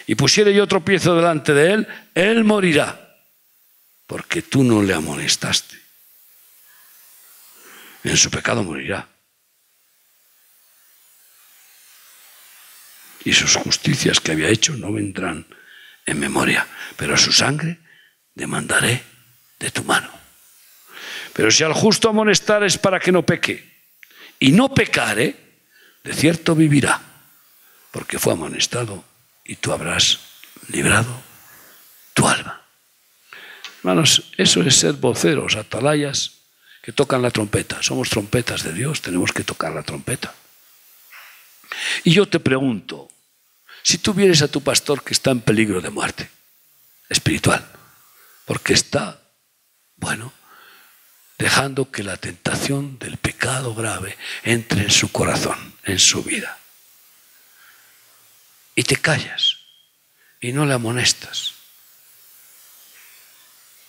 [0.07, 3.17] y pusiere yo tropiezo delante de él, él morirá,
[4.07, 5.75] porque tú no le amonestaste.
[8.03, 9.07] En su pecado morirá.
[13.23, 15.47] Y sus justicias que había hecho no vendrán
[16.05, 17.79] en memoria, pero su sangre
[18.35, 19.01] demandaré
[19.57, 20.11] de tu mano.
[21.33, 23.73] Pero si al justo amonestares para que no peque,
[24.37, 25.35] y no pecare,
[26.03, 27.01] de cierto vivirá,
[27.89, 29.03] porque fue amonestado
[29.45, 30.19] y tú habrás
[30.67, 31.21] librado
[32.13, 32.61] tu alma.
[33.77, 36.31] Hermanos, eso es ser voceros, atalayas
[36.81, 37.81] que tocan la trompeta.
[37.83, 40.33] Somos trompetas de Dios, tenemos que tocar la trompeta.
[42.03, 43.07] Y yo te pregunto,
[43.83, 46.29] si tú vienes a tu pastor que está en peligro de muerte
[47.07, 47.65] espiritual,
[48.45, 49.21] porque está,
[49.97, 50.33] bueno,
[51.37, 56.57] dejando que la tentación del pecado grave entre en su corazón, en su vida
[58.75, 59.57] y te callas
[60.39, 61.53] y no le amonestas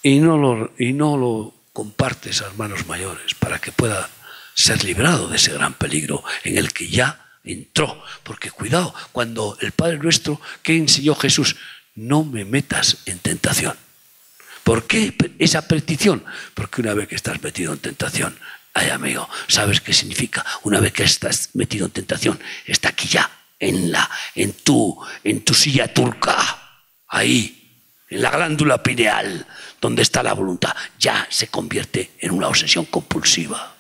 [0.03, 4.09] y no lo, y no lo compartes a hermanos mayores para que pueda
[4.55, 8.03] ser librado de ese gran peligro en el que ya entró.
[8.23, 11.57] Porque cuidado, cuando el Padre nuestro, ¿qué enseñó Jesús?
[11.97, 13.77] No me metas en tentación.
[14.63, 16.25] ¿Por qué esa petición?
[16.55, 18.39] Porque una vez que estás metido en tentación,
[18.75, 20.47] ay amigo, ¿sabes qué significa?
[20.63, 25.45] Una vez que estás metido en tentación, está aquí ya, en, la, en, tu, en
[25.45, 26.37] tu silla turca,
[27.09, 27.53] ahí,
[28.09, 29.47] en la glándula pineal,
[29.81, 33.75] donde está la voluntad, ya se convierte en una obsesión compulsiva.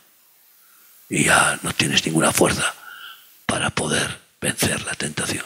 [1.09, 2.75] Y ya no tienes ninguna fuerza
[3.45, 5.45] para poder vencer la tentación.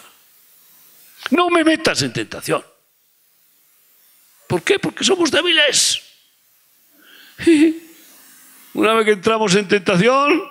[1.30, 2.64] No me metas en tentación.
[4.46, 4.78] ¿Por qué?
[4.78, 6.00] Porque somos débiles.
[8.74, 10.42] Una vez que entramos en tentación,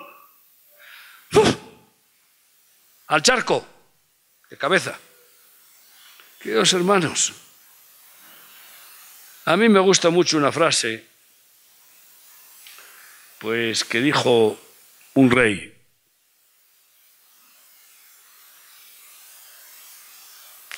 [3.08, 3.66] al charco,
[4.50, 4.98] de cabeza.
[6.40, 7.32] Queridos hermanos,
[9.44, 11.06] a mí me gusta mucho una frase,
[13.38, 14.60] pues que dijo
[15.14, 15.76] un rey.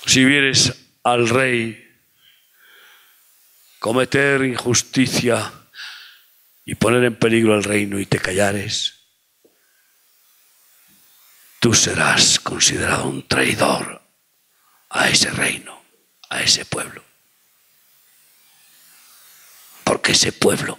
[0.06, 1.78] Si vieres al rey
[3.78, 5.52] cometer injusticia
[6.64, 9.01] y poner en peligro al reino y te callares,
[11.62, 14.02] tú serás considerado un traidor
[14.90, 15.80] a ese reino,
[16.28, 17.04] a ese pueblo.
[19.84, 20.76] Porque ese pueblo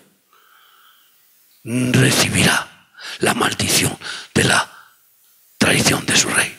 [1.64, 3.98] recibirá la maldición
[4.34, 4.70] de la
[5.58, 6.54] traición de su rey.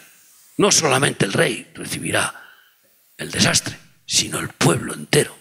[0.57, 2.51] No solamente el rey recibirá
[3.19, 5.37] el desastre, sino el pueblo entero.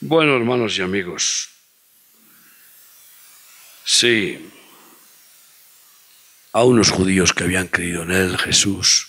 [0.00, 1.59] Bueno, hermanos y amigos,
[3.84, 4.50] sí,
[6.52, 9.08] a unos judíos que habían creído en él, Jesús,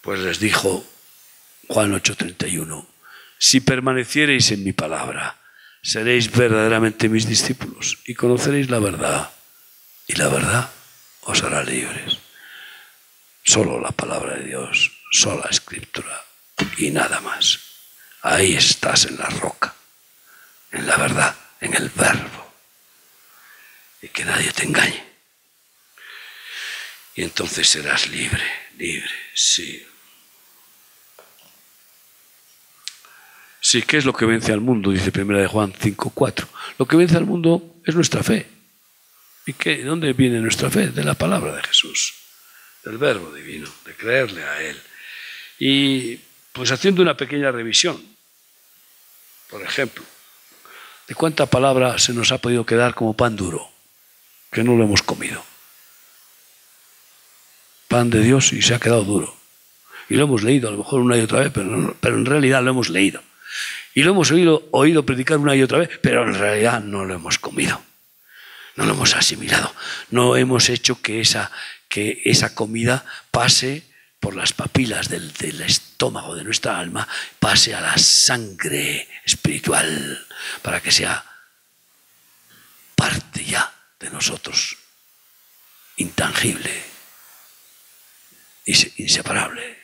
[0.00, 0.84] pues les dijo
[1.68, 2.86] Juan 8:31,
[3.38, 5.40] si permaneciereis en mi palabra,
[5.82, 9.30] seréis verdaderamente mis discípulos y conoceréis la verdad,
[10.06, 10.70] y la verdad
[11.22, 12.18] os hará libres.
[13.44, 16.24] Solo la palabra de Dios, sola escritura
[16.78, 17.58] y nada más.
[18.22, 19.74] Ahí estás en la roca,
[20.70, 22.41] en la verdad, en el verbo.
[24.02, 25.02] Y que nadie te engañe.
[27.14, 28.42] Y entonces serás libre,
[28.76, 29.86] libre, sí.
[33.60, 34.90] Sí, ¿qué es lo que vence al mundo?
[34.90, 36.46] Dice primera de Juan 5.4.
[36.78, 38.48] Lo que vence al mundo es nuestra fe.
[39.46, 39.82] ¿Y qué?
[39.84, 40.88] dónde viene nuestra fe?
[40.88, 42.14] De la palabra de Jesús,
[42.84, 44.80] del verbo divino, de creerle a Él.
[45.58, 46.16] Y
[46.52, 48.04] pues haciendo una pequeña revisión,
[49.48, 50.04] por ejemplo,
[51.08, 53.71] de cuánta palabra se nos ha podido quedar como pan duro,
[54.52, 55.42] que no lo hemos comido.
[57.88, 59.34] Pan de Dios y se ha quedado duro.
[60.08, 62.62] Y lo hemos leído a lo mejor una y otra vez, pero, pero en realidad
[62.62, 63.22] lo hemos leído.
[63.94, 67.38] Y lo hemos oído, predicar una y otra vez, pero en realidad no lo hemos
[67.38, 67.82] comido
[68.74, 69.70] no lo hemos asimilado,
[70.08, 71.50] no hemos hecho que esa,
[71.90, 73.84] que esa comida pase
[74.18, 77.06] por las papilas del, del, estómago de nuestra alma,
[77.38, 80.26] pase a la sangre espiritual,
[80.62, 81.22] para que sea
[82.96, 83.70] parte ya
[84.02, 84.76] de nosotros,
[85.96, 86.84] intangible,
[88.64, 89.78] inseparable,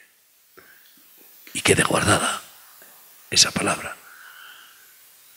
[1.55, 2.43] y quede guardada
[3.31, 3.97] esa palabra,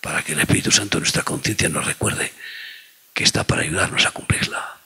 [0.02, 2.34] para que el Espíritu Santo en nuestra conciencia nos recuerde
[3.14, 4.80] que está para ayudarnos a cumplirla.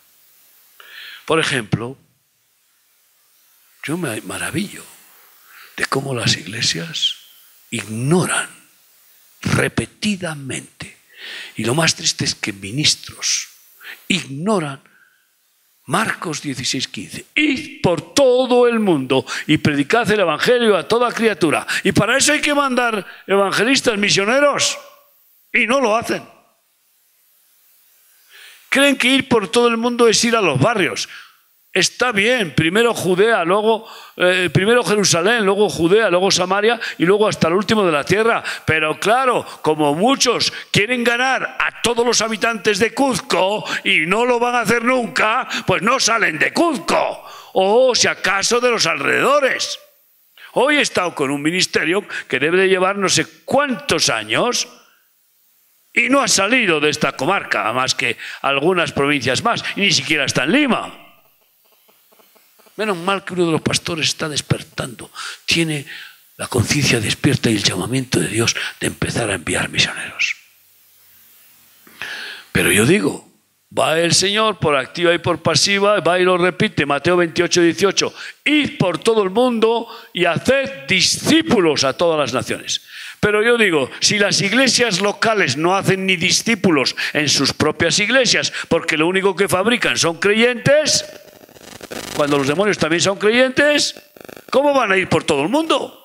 [1.26, 1.98] Por ejemplo,
[3.84, 4.86] yo me maravillo
[5.78, 7.16] de cómo las iglesias
[7.72, 8.50] ignoran
[9.42, 10.98] repetidamente,
[11.56, 13.55] y lo más triste es que ministros
[14.08, 14.82] ignoran
[15.88, 17.26] Marcos 16, 15.
[17.36, 21.66] Id por todo el mundo y predicad el Evangelio a toda criatura.
[21.84, 24.78] Y para eso hay que mandar evangelistas misioneros.
[25.54, 26.24] Y no lo hacen.
[28.70, 31.08] Creen que ir por todo el mundo es ir a los barrios.
[31.76, 37.50] Está bien, primero Judea, luego eh, primero Jerusalén, luego Judea, luego Samaria y luego hasta
[37.50, 38.42] el último de la tierra.
[38.66, 44.40] Pero claro, como muchos quieren ganar a todos los habitantes de Cuzco y no lo
[44.40, 49.78] van a hacer nunca, pues no salen de Cuzco o si acaso de los alrededores.
[50.54, 54.66] Hoy he estado con un ministerio que debe de llevar no sé cuántos años
[55.94, 60.24] y no ha salido de esta comarca, más que algunas provincias más, y ni siquiera
[60.24, 61.05] está en Lima.
[62.78, 65.10] Menos mal que uno de los pastores está despertando,
[65.46, 65.86] tiene
[66.38, 70.36] la conciencia despierta y el llamamiento de Dios de empezar a enviar misioneros.
[72.52, 73.30] Pero yo digo,
[73.78, 78.14] va el Señor por activa y por pasiva, va y lo repite, Mateo 28, 18,
[78.46, 82.82] id por todo el mundo y haced discípulos a todas las naciones.
[83.20, 88.54] Pero yo digo, si las iglesias locales no hacen ni discípulos en sus propias iglesias,
[88.68, 91.06] porque lo único que fabrican son creyentes,
[92.16, 93.96] cuando los demonios también son creyentes,
[94.52, 96.02] ¿cómo van a ir por todo el mundo?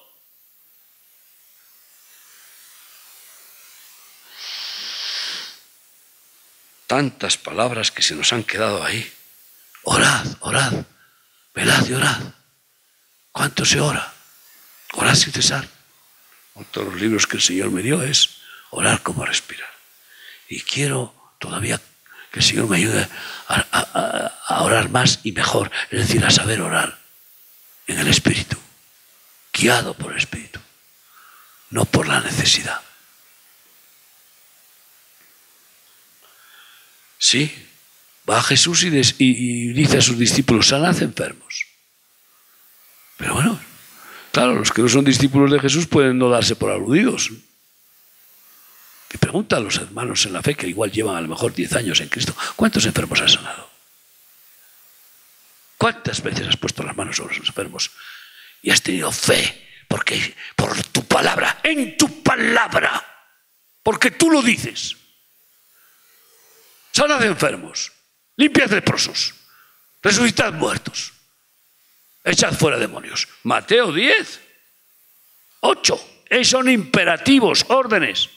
[6.87, 9.13] Tantas palabras que se nos han quedado ahí.
[9.85, 10.73] Orad, orad,
[11.55, 12.21] velad y orad.
[13.31, 14.13] ¿Cuánto se ora?
[14.95, 15.81] Orad sin cesar
[16.65, 18.37] todos los libros que el Señor me dio es
[18.71, 19.69] orar como respirar.
[20.49, 21.81] Y quiero todavía
[22.31, 23.09] que el Señor me ayude
[23.49, 26.99] a, orar más y mejor, es decir, a saber orar
[27.87, 28.57] en el Espíritu,
[29.53, 30.61] guiado por el Espíritu,
[31.71, 32.81] no por la necesidad.
[37.19, 37.53] Sí,
[38.29, 41.67] va Jesús y, y dice a sus discípulos, sanad enfermos.
[43.17, 43.61] Pero bueno,
[44.33, 47.31] Claro, los que no son discípulos de Jesús pueden no darse por aludidos.
[49.13, 51.73] Y pregunta a los hermanos en la fe, que igual llevan a lo mejor 10
[51.75, 53.69] años en Cristo, ¿cuántos enfermos han sanado?
[55.77, 57.91] ¿Cuántas veces has puesto las manos sobre los enfermos
[58.63, 59.69] y has tenido fe?
[59.89, 63.05] Porque por tu palabra, en tu palabra,
[63.83, 64.97] porque tú lo dices.
[66.93, 67.91] Sanad de enfermos,
[68.37, 69.35] limpiad leprosos,
[70.03, 71.13] resucitad muertos,
[72.23, 73.27] echad fuera demonios.
[73.43, 74.41] Mateo 10,
[75.61, 76.11] 8.
[76.45, 78.29] Son imperativos, órdenes.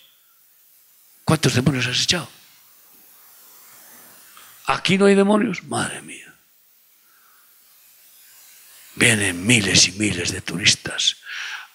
[1.23, 2.29] ¿Cuántos demonios has echado?
[4.65, 6.33] Aquí no hay demonios, madre mía.
[8.95, 11.17] Vienen miles y miles de turistas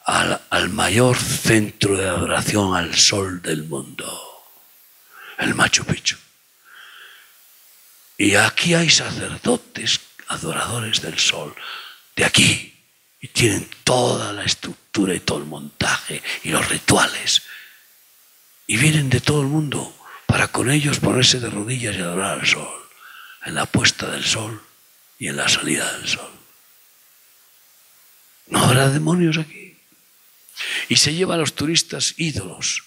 [0.05, 4.45] al, al, mayor centro de adoración al sol del mundo,
[5.39, 6.17] el Machu Picchu.
[8.17, 11.55] Y aquí hay sacerdotes adoradores del sol,
[12.17, 12.75] de aquí,
[13.21, 17.43] y tienen toda la estructura y todo el montaje y los rituales.
[18.69, 19.93] Y vienen de todo el mundo
[20.27, 22.69] para con ellos ponerse de rodillas y adorar al sol,
[23.47, 24.63] en la puesta del sol
[25.19, 26.31] y en la salida del sol.
[28.49, 29.77] ¿No habrá demonios aquí?
[30.89, 32.85] Y se lleva a los turistas ídolos.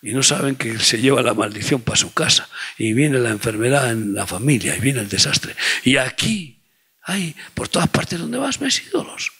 [0.00, 2.48] Y no saben que se lleva la maldición para su casa.
[2.78, 5.56] Y viene la enfermedad en la familia y viene el desastre.
[5.84, 6.58] Y aquí
[7.02, 9.32] hay, por todas partes donde vas, ves ídolos.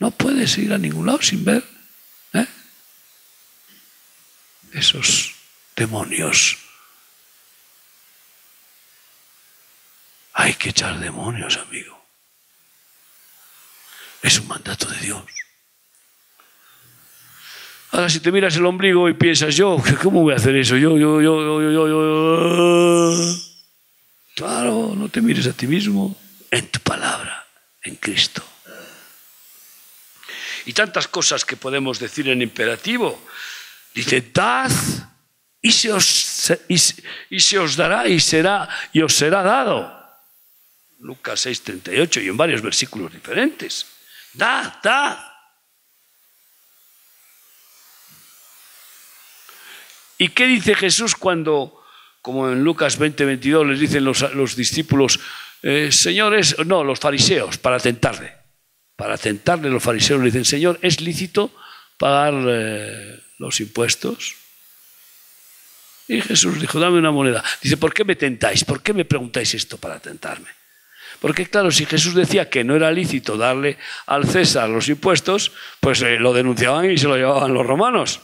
[0.00, 1.64] No puedes ir a ningún lado sin ver
[2.32, 2.46] ¿eh?
[4.76, 5.34] Esos
[5.74, 6.58] demonios.
[10.34, 11.98] Hay que echar demonios, amigo.
[14.22, 15.22] Es un mandato de Dios.
[17.92, 20.76] Ahora, si te miras el ombligo y piensas, yo, ¿cómo voy a hacer eso?
[20.76, 23.36] Yo, yo, yo, yo, yo, yo,
[24.34, 26.14] Claro, no te mires a ti mismo
[26.50, 27.46] en tu palabra,
[27.82, 28.44] en Cristo.
[30.66, 33.18] Y tantas cosas que podemos decir en imperativo.
[33.96, 34.70] Dice, dad
[35.62, 39.90] y se os, dará y, será, y os será dado.
[41.00, 43.86] Lucas 6:38 y en varios versículos diferentes.
[44.34, 45.32] Da, da.
[50.18, 51.82] ¿Y qué dice Jesús cuando,
[52.20, 55.20] como en Lucas 20:22 les dicen los, discípulos,
[55.62, 58.36] eh, señores, no, los fariseos, para tentarle?
[58.94, 61.50] Para tentarle los fariseos le dicen, Señor, ¿es lícito
[61.96, 64.34] pagar eh, los impuestos?
[66.08, 67.42] Y Jesús dijo, dame una moneda.
[67.60, 68.64] Dice, ¿por qué me tentáis?
[68.64, 70.48] ¿Por qué me preguntáis esto para tentarme?
[71.20, 76.02] Porque claro, si Jesús decía que no era lícito darle al César los impuestos, pues
[76.02, 78.20] eh, lo denunciaban y se lo llevaban los romanos.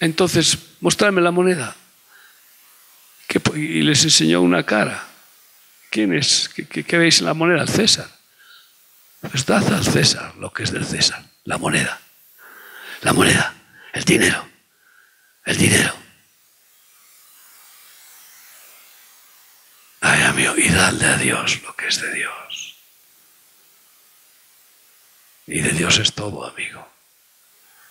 [0.00, 1.76] Entonces, mostrarme la moneda.
[3.54, 5.06] Y les enseñó una cara.
[5.90, 6.48] ¿Quién es?
[6.48, 7.62] ¿Qué, veis en la moneda?
[7.62, 8.17] Al César.
[9.20, 12.00] Pues dad al César lo que es del César, la moneda.
[13.02, 13.54] La moneda,
[13.92, 14.48] el dinero.
[15.44, 15.94] El dinero.
[20.00, 22.76] Ay, amigo, y dadle a Dios lo que es de Dios.
[25.46, 26.86] Y de Dios es todo, amigo.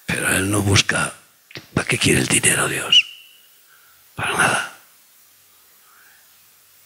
[0.06, 1.14] Pero Él no busca
[1.74, 3.06] ¿Para qué quiere el dinero Dios?
[4.16, 4.74] Para nada.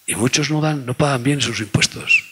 [0.05, 2.23] Y muchos no dan, no pagan bien sus impuestos.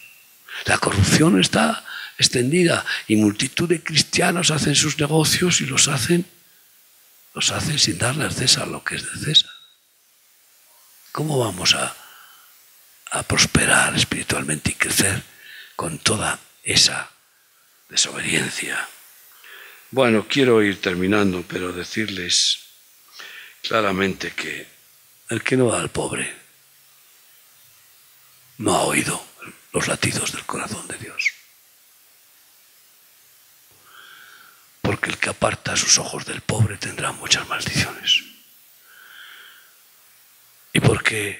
[0.65, 1.85] La corrupción está
[2.19, 6.25] extendida y multitud de cristianos hacen sus negocios y los hacen,
[7.33, 9.51] los hacen sin darle al César lo que es de César.
[11.13, 11.95] ¿Cómo vamos a,
[13.11, 15.23] a prosperar espiritualmente y crecer
[15.77, 17.09] con toda esa
[17.87, 18.87] desobediencia?
[19.91, 22.59] Bueno, quiero ir terminando, pero decirles
[23.63, 24.67] claramente que
[25.29, 26.35] el que no da al pobre
[28.57, 29.25] no ha oído
[29.71, 31.38] los latidos del corazón de Dios.
[34.89, 38.23] Porque el que aparta sus ojos del pobre tendrá muchas maldiciones.
[40.73, 41.39] Y porque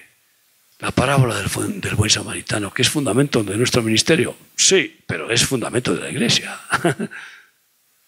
[0.77, 5.95] la parábola del, buen samaritano, que es fundamento de nuestro ministerio, sí, pero es fundamento
[5.95, 6.59] de la iglesia.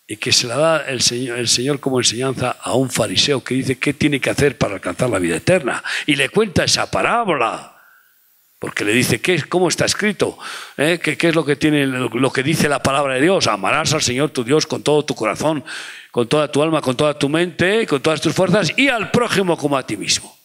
[0.07, 3.95] y que se la da el Señor como enseñanza a un fariseo que dice qué
[3.95, 5.83] tiene que hacer para alcanzar la vida eterna.
[6.05, 7.80] Y le cuenta esa parábola.
[8.61, 10.37] Porque le dice, ¿qué, ¿cómo está escrito?
[10.77, 10.99] ¿Eh?
[11.01, 13.47] ¿Qué, ¿Qué, es lo que, tiene, lo que dice la palabra de Dios?
[13.47, 15.63] Amarás al Señor tu Dios con todo tu corazón,
[16.11, 19.57] con toda tu alma, con toda tu mente, con todas tus fuerzas y al prójimo
[19.57, 20.37] como a ti mismo.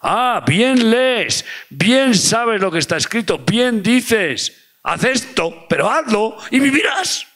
[0.00, 6.38] Ah, bien lees, bien sabes lo que está escrito, bien dices, haz esto, pero hazlo
[6.50, 7.26] y vivirás.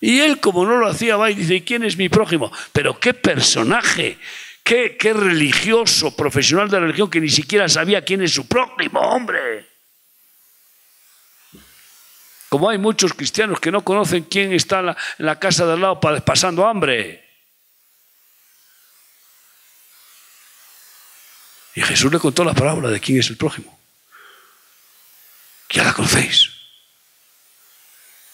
[0.00, 2.50] Y él, como no lo hacía, va y dice, quién es mi prójimo?
[2.72, 4.18] Pero qué personaje,
[4.68, 9.66] qué, religioso, profesional de la religión que ni siquiera sabía quién es su prójimo, hombre.
[12.50, 15.72] Como hay muchos cristianos que no conocen quién está en la, en la casa de
[15.72, 17.24] al lado pasando hambre.
[21.74, 23.78] Y Jesús le contó la parábola de quién es el prójimo.
[25.70, 26.50] Ya la conocéis.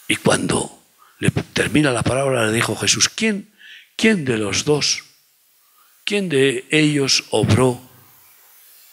[0.07, 0.83] Y cuando
[1.19, 3.53] le termina la parábola, le dijo Jesús, ¿quién,
[3.95, 5.03] quién de los dos,
[6.05, 7.81] quién de ellos obró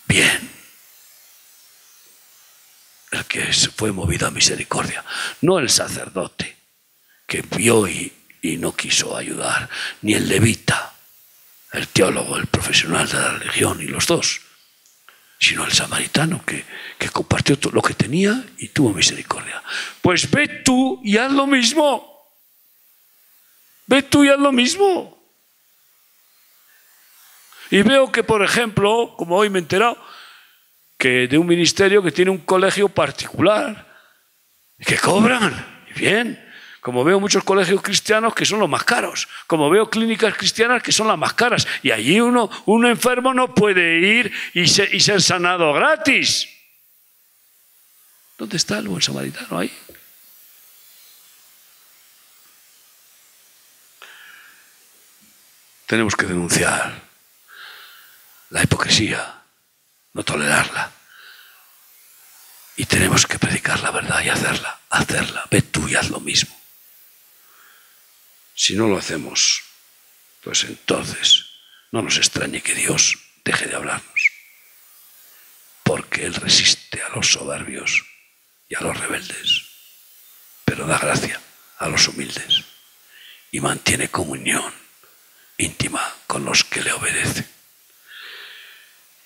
[0.09, 0.51] bien?
[3.13, 5.05] El que fue movido a misericordia,
[5.43, 6.57] no el sacerdote
[7.27, 9.69] que vio y, y no quiso ayudar,
[10.01, 10.95] ni el levita,
[11.73, 14.41] el teólogo, el profesional de la religión, y los dos,
[15.39, 16.65] sino el samaritano que,
[16.99, 19.63] que compartió lo que tenía y tuvo misericordia.
[20.01, 22.09] Pues ve tú y haz lo mismo.
[23.87, 25.22] Ve tú y haz lo mismo.
[27.73, 29.97] Y veo que, por ejemplo, como hoy me he enterado,
[30.99, 33.91] que de un ministerio que tiene un colegio particular,
[34.79, 36.39] que cobran, bien,
[36.83, 40.93] como veo muchos colegios cristianos que son los más caros, como veo clínicas cristianas que
[40.93, 45.23] son las más caras, y allí uno, un enfermo no puede ir y y ser
[45.23, 46.51] sanado gratis.
[48.37, 49.73] ¿Dónde está el buen samaritano ahí?
[55.87, 57.12] Tenemos que denunciar
[58.53, 59.43] la hipocresía,
[60.13, 60.93] no tolerarla.
[62.77, 65.47] Y tenemos que predicar la verdad y hacerla, hacerla.
[65.51, 66.55] Ve tú y haz lo mismo.
[68.55, 69.63] Si no lo hacemos,
[70.43, 71.47] pues entonces
[71.93, 74.31] no nos extrañe que Dios deje de hablarnos,
[75.83, 78.05] porque Él resiste a los soberbios
[78.69, 79.63] y a los rebeldes,
[80.65, 81.41] pero da gracia
[81.79, 82.65] a los humildes
[83.51, 84.73] y mantiene comunión
[85.57, 87.62] íntima con los que le obedecen.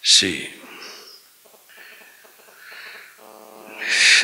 [0.09, 0.48] Sí,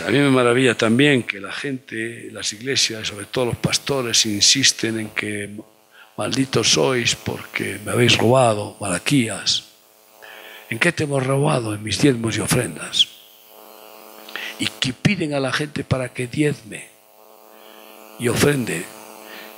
[0.07, 5.01] A mí me maravilla también que la gente, las iglesias, sobre todo los pastores, insisten
[5.01, 5.51] en que
[6.17, 9.65] malditos sois porque me habéis robado, Malaquías.
[10.71, 11.75] ¿En qué te hemos robado?
[11.75, 13.09] En mis diezmos y ofrendas.
[14.61, 16.89] Y que piden a la gente para que diezme
[18.21, 18.85] y ofrende,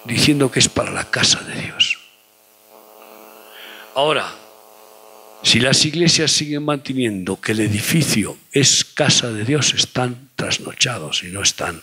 [0.05, 1.99] diciendo que es para la casa de Dios.
[3.95, 4.44] Ahora,
[5.45, 11.27] si las iglesias siguen manteniendo que el edificio es casa de Dios, están trasnochados y
[11.27, 11.83] no están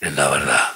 [0.00, 0.72] en la verdad.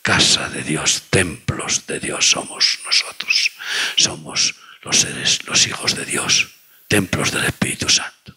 [0.00, 3.52] Casa de Dios, templos de Dios somos nosotros.
[3.96, 6.48] Somos los seres, los hijos de Dios,
[6.88, 8.34] templos del Espíritu Santo.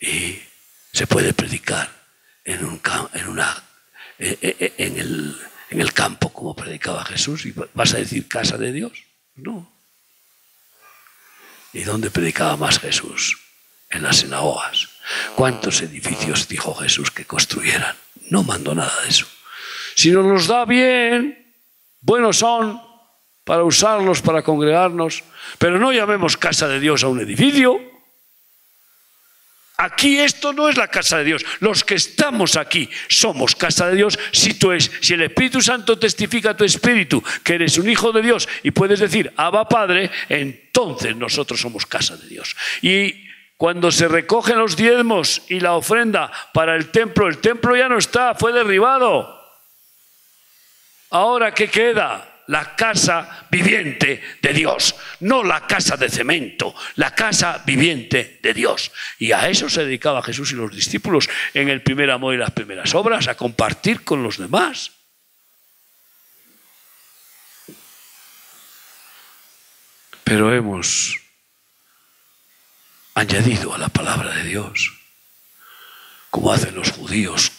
[0.00, 0.40] Y
[0.92, 1.88] se puede predicar
[2.44, 2.80] en, un,
[3.14, 3.62] en, una,
[4.18, 5.36] eh, eh, eh, el,
[5.70, 9.04] en el campo como predicaba Jesús y vas a decir casa de Dios.
[9.36, 9.75] No,
[11.76, 13.36] ¿Y dónde predicaba más Jesús?
[13.90, 14.88] En las sinagogas.
[15.34, 17.94] ¿Cuántos edificios dijo Jesús que construyeran?
[18.30, 19.26] No mandó nada de eso.
[19.94, 21.54] Si nos los da bien,
[22.00, 22.80] buenos son
[23.44, 25.22] para usarlos, para congregarnos,
[25.58, 27.78] pero no llamemos casa de Dios a un edificio.
[29.78, 31.44] Aquí esto no es la casa de Dios.
[31.60, 34.18] Los que estamos aquí somos casa de Dios.
[34.32, 38.10] Si, tú es, si el Espíritu Santo testifica a tu espíritu que eres un hijo
[38.12, 42.56] de Dios y puedes decir, Abba Padre, entonces nosotros somos casa de Dios.
[42.80, 43.26] Y
[43.58, 47.98] cuando se recogen los diezmos y la ofrenda para el templo, el templo ya no
[47.98, 49.34] está, fue derribado.
[51.10, 52.35] Ahora, ¿qué queda?
[52.48, 58.92] La casa viviente de Dios, no la casa de cemento, la casa viviente de Dios.
[59.18, 62.52] Y a eso se dedicaba Jesús y los discípulos en el primer amor y las
[62.52, 64.92] primeras obras, a compartir con los demás.
[70.24, 71.16] Pero hemos
[73.14, 74.92] añadido a la palabra de Dios,
[76.30, 77.55] como hacen los judíos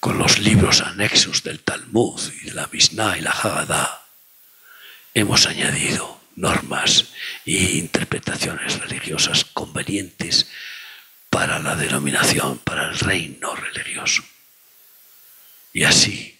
[0.00, 4.02] con los libros anexos del Talmud y de la Mishnah y la Haggadah,
[5.14, 7.06] hemos añadido normas
[7.44, 10.48] e interpretaciones religiosas convenientes
[11.30, 14.22] para la denominación, para el reino religioso.
[15.72, 16.38] Y así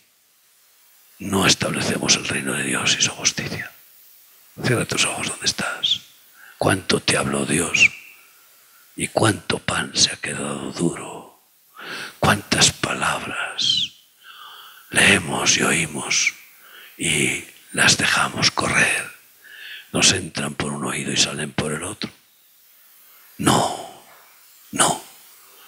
[1.18, 3.72] no establecemos el reino de Dios y su justicia.
[4.62, 6.02] Cierra tus ojos donde estás.
[6.58, 7.90] ¿Cuánto te habló Dios?
[8.96, 11.25] ¿Y cuánto pan se ha quedado duro?
[12.18, 13.92] Cuántas palabras
[14.90, 16.34] leemos y oímos
[16.96, 19.10] y las dejamos correr.
[19.92, 22.10] Nos entran por un oído y salen por el otro.
[23.38, 24.04] No,
[24.72, 25.04] no.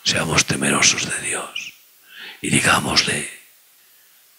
[0.04, 1.74] Seamos temerosos de Dios
[2.40, 3.30] y digámosle,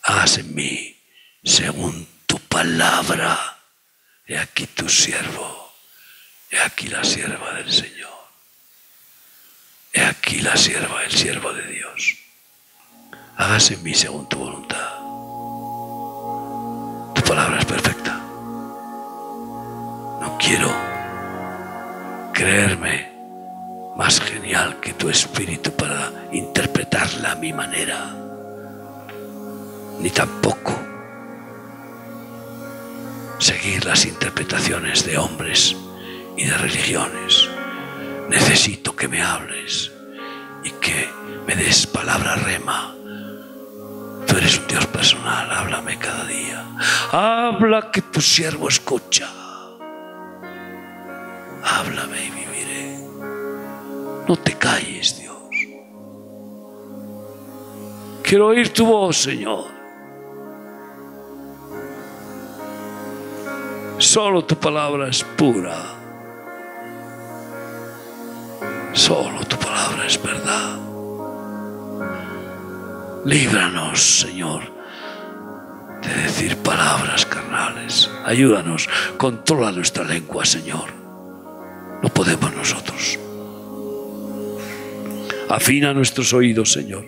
[0.04, 0.98] haz en mí
[1.44, 3.58] según tu palabra.
[4.26, 5.74] He aquí tu siervo,
[6.50, 8.19] he aquí la sierva del Señor.
[9.92, 12.18] He aquí la sierva, el siervo de Dios.
[13.38, 15.00] Hágase en mí según tu voluntad.
[17.16, 18.14] Tu palabra es perfecta.
[20.22, 20.70] No quiero
[22.34, 23.10] creerme
[23.98, 28.16] más genial que tu espíritu para interpretarla a mi manera,
[30.00, 30.74] ni tampoco
[33.40, 35.76] seguir las interpretaciones de hombres
[36.38, 37.49] y de religiones.
[38.30, 39.92] Necesito que me hables
[40.64, 41.10] y que
[41.48, 42.94] me des palabra rema.
[44.28, 46.64] Tú eres un Dios personal, háblame cada día.
[47.12, 49.28] Habla que tu siervo escucha.
[51.64, 53.00] Háblame y viviré.
[54.28, 55.38] No te calles, Dios.
[58.22, 59.66] Quiero oír tu voz, Señor.
[63.98, 65.99] Solo tu palabra es pura.
[68.94, 70.78] Solo tu palabra es verdad.
[73.26, 74.62] Líbranos, Señor,
[76.02, 78.10] de decir palabras carnales.
[78.26, 80.90] Ayúdanos, controla nuestra lengua, Señor.
[82.02, 83.20] No podemos nosotros.
[85.50, 87.04] Afina nuestros oídos, Señor,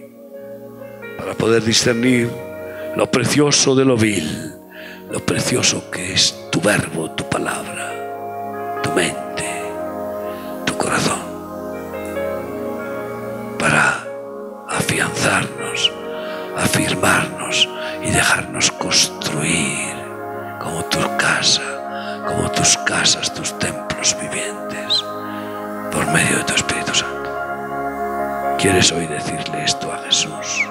[1.18, 2.30] para poder discernir
[2.96, 4.54] lo precioso de lo vil,
[5.12, 9.46] lo precioso que es tu verbo, tu palabra, tu mente,
[10.66, 11.21] tu corazón,
[14.92, 15.90] afianzarnos,
[16.58, 17.70] afirmarnos
[18.04, 19.96] y dejarnos construir
[20.60, 21.62] como tu casa,
[22.28, 25.06] como tus casas, tus templos vivientes,
[25.94, 28.58] por medio de tu Espíritu Santo.
[28.60, 30.68] ¿Quieres hoy decirle esto a Jesús?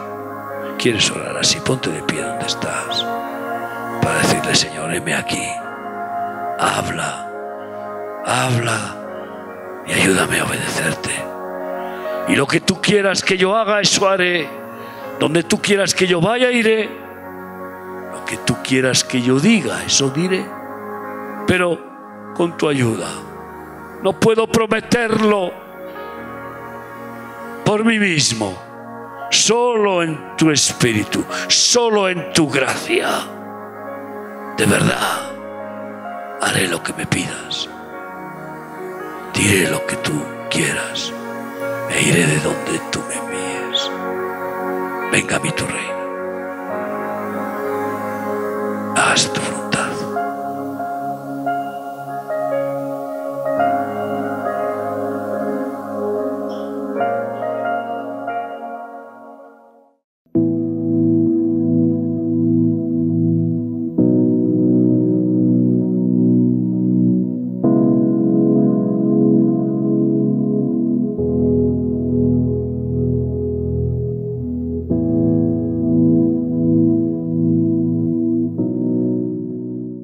[0.79, 1.59] ¿Quieres orar así?
[1.61, 3.07] Ponte de pie donde estás
[4.03, 5.49] para decirle, Señor, heme aquí.
[6.59, 7.27] Habla,
[8.27, 8.97] habla
[9.87, 11.40] y ayúdame a obedecerte.
[12.31, 14.49] Y lo que tú quieras que yo haga, eso haré.
[15.19, 16.89] Donde tú quieras que yo vaya, iré.
[18.13, 20.47] Lo que tú quieras que yo diga, eso diré.
[21.47, 23.09] Pero con tu ayuda.
[24.03, 25.53] No puedo prometerlo
[27.65, 28.59] por mí mismo,
[29.31, 33.09] solo en tu espíritu, solo en tu gracia.
[34.57, 35.31] De verdad,
[36.41, 37.69] haré lo que me pidas,
[39.35, 40.13] diré lo que tú
[40.51, 41.13] quieras,
[41.91, 43.91] e iré de donde tú me envíes.
[45.13, 46.01] Venga a mí tu reino.
[48.97, 49.60] Haz tu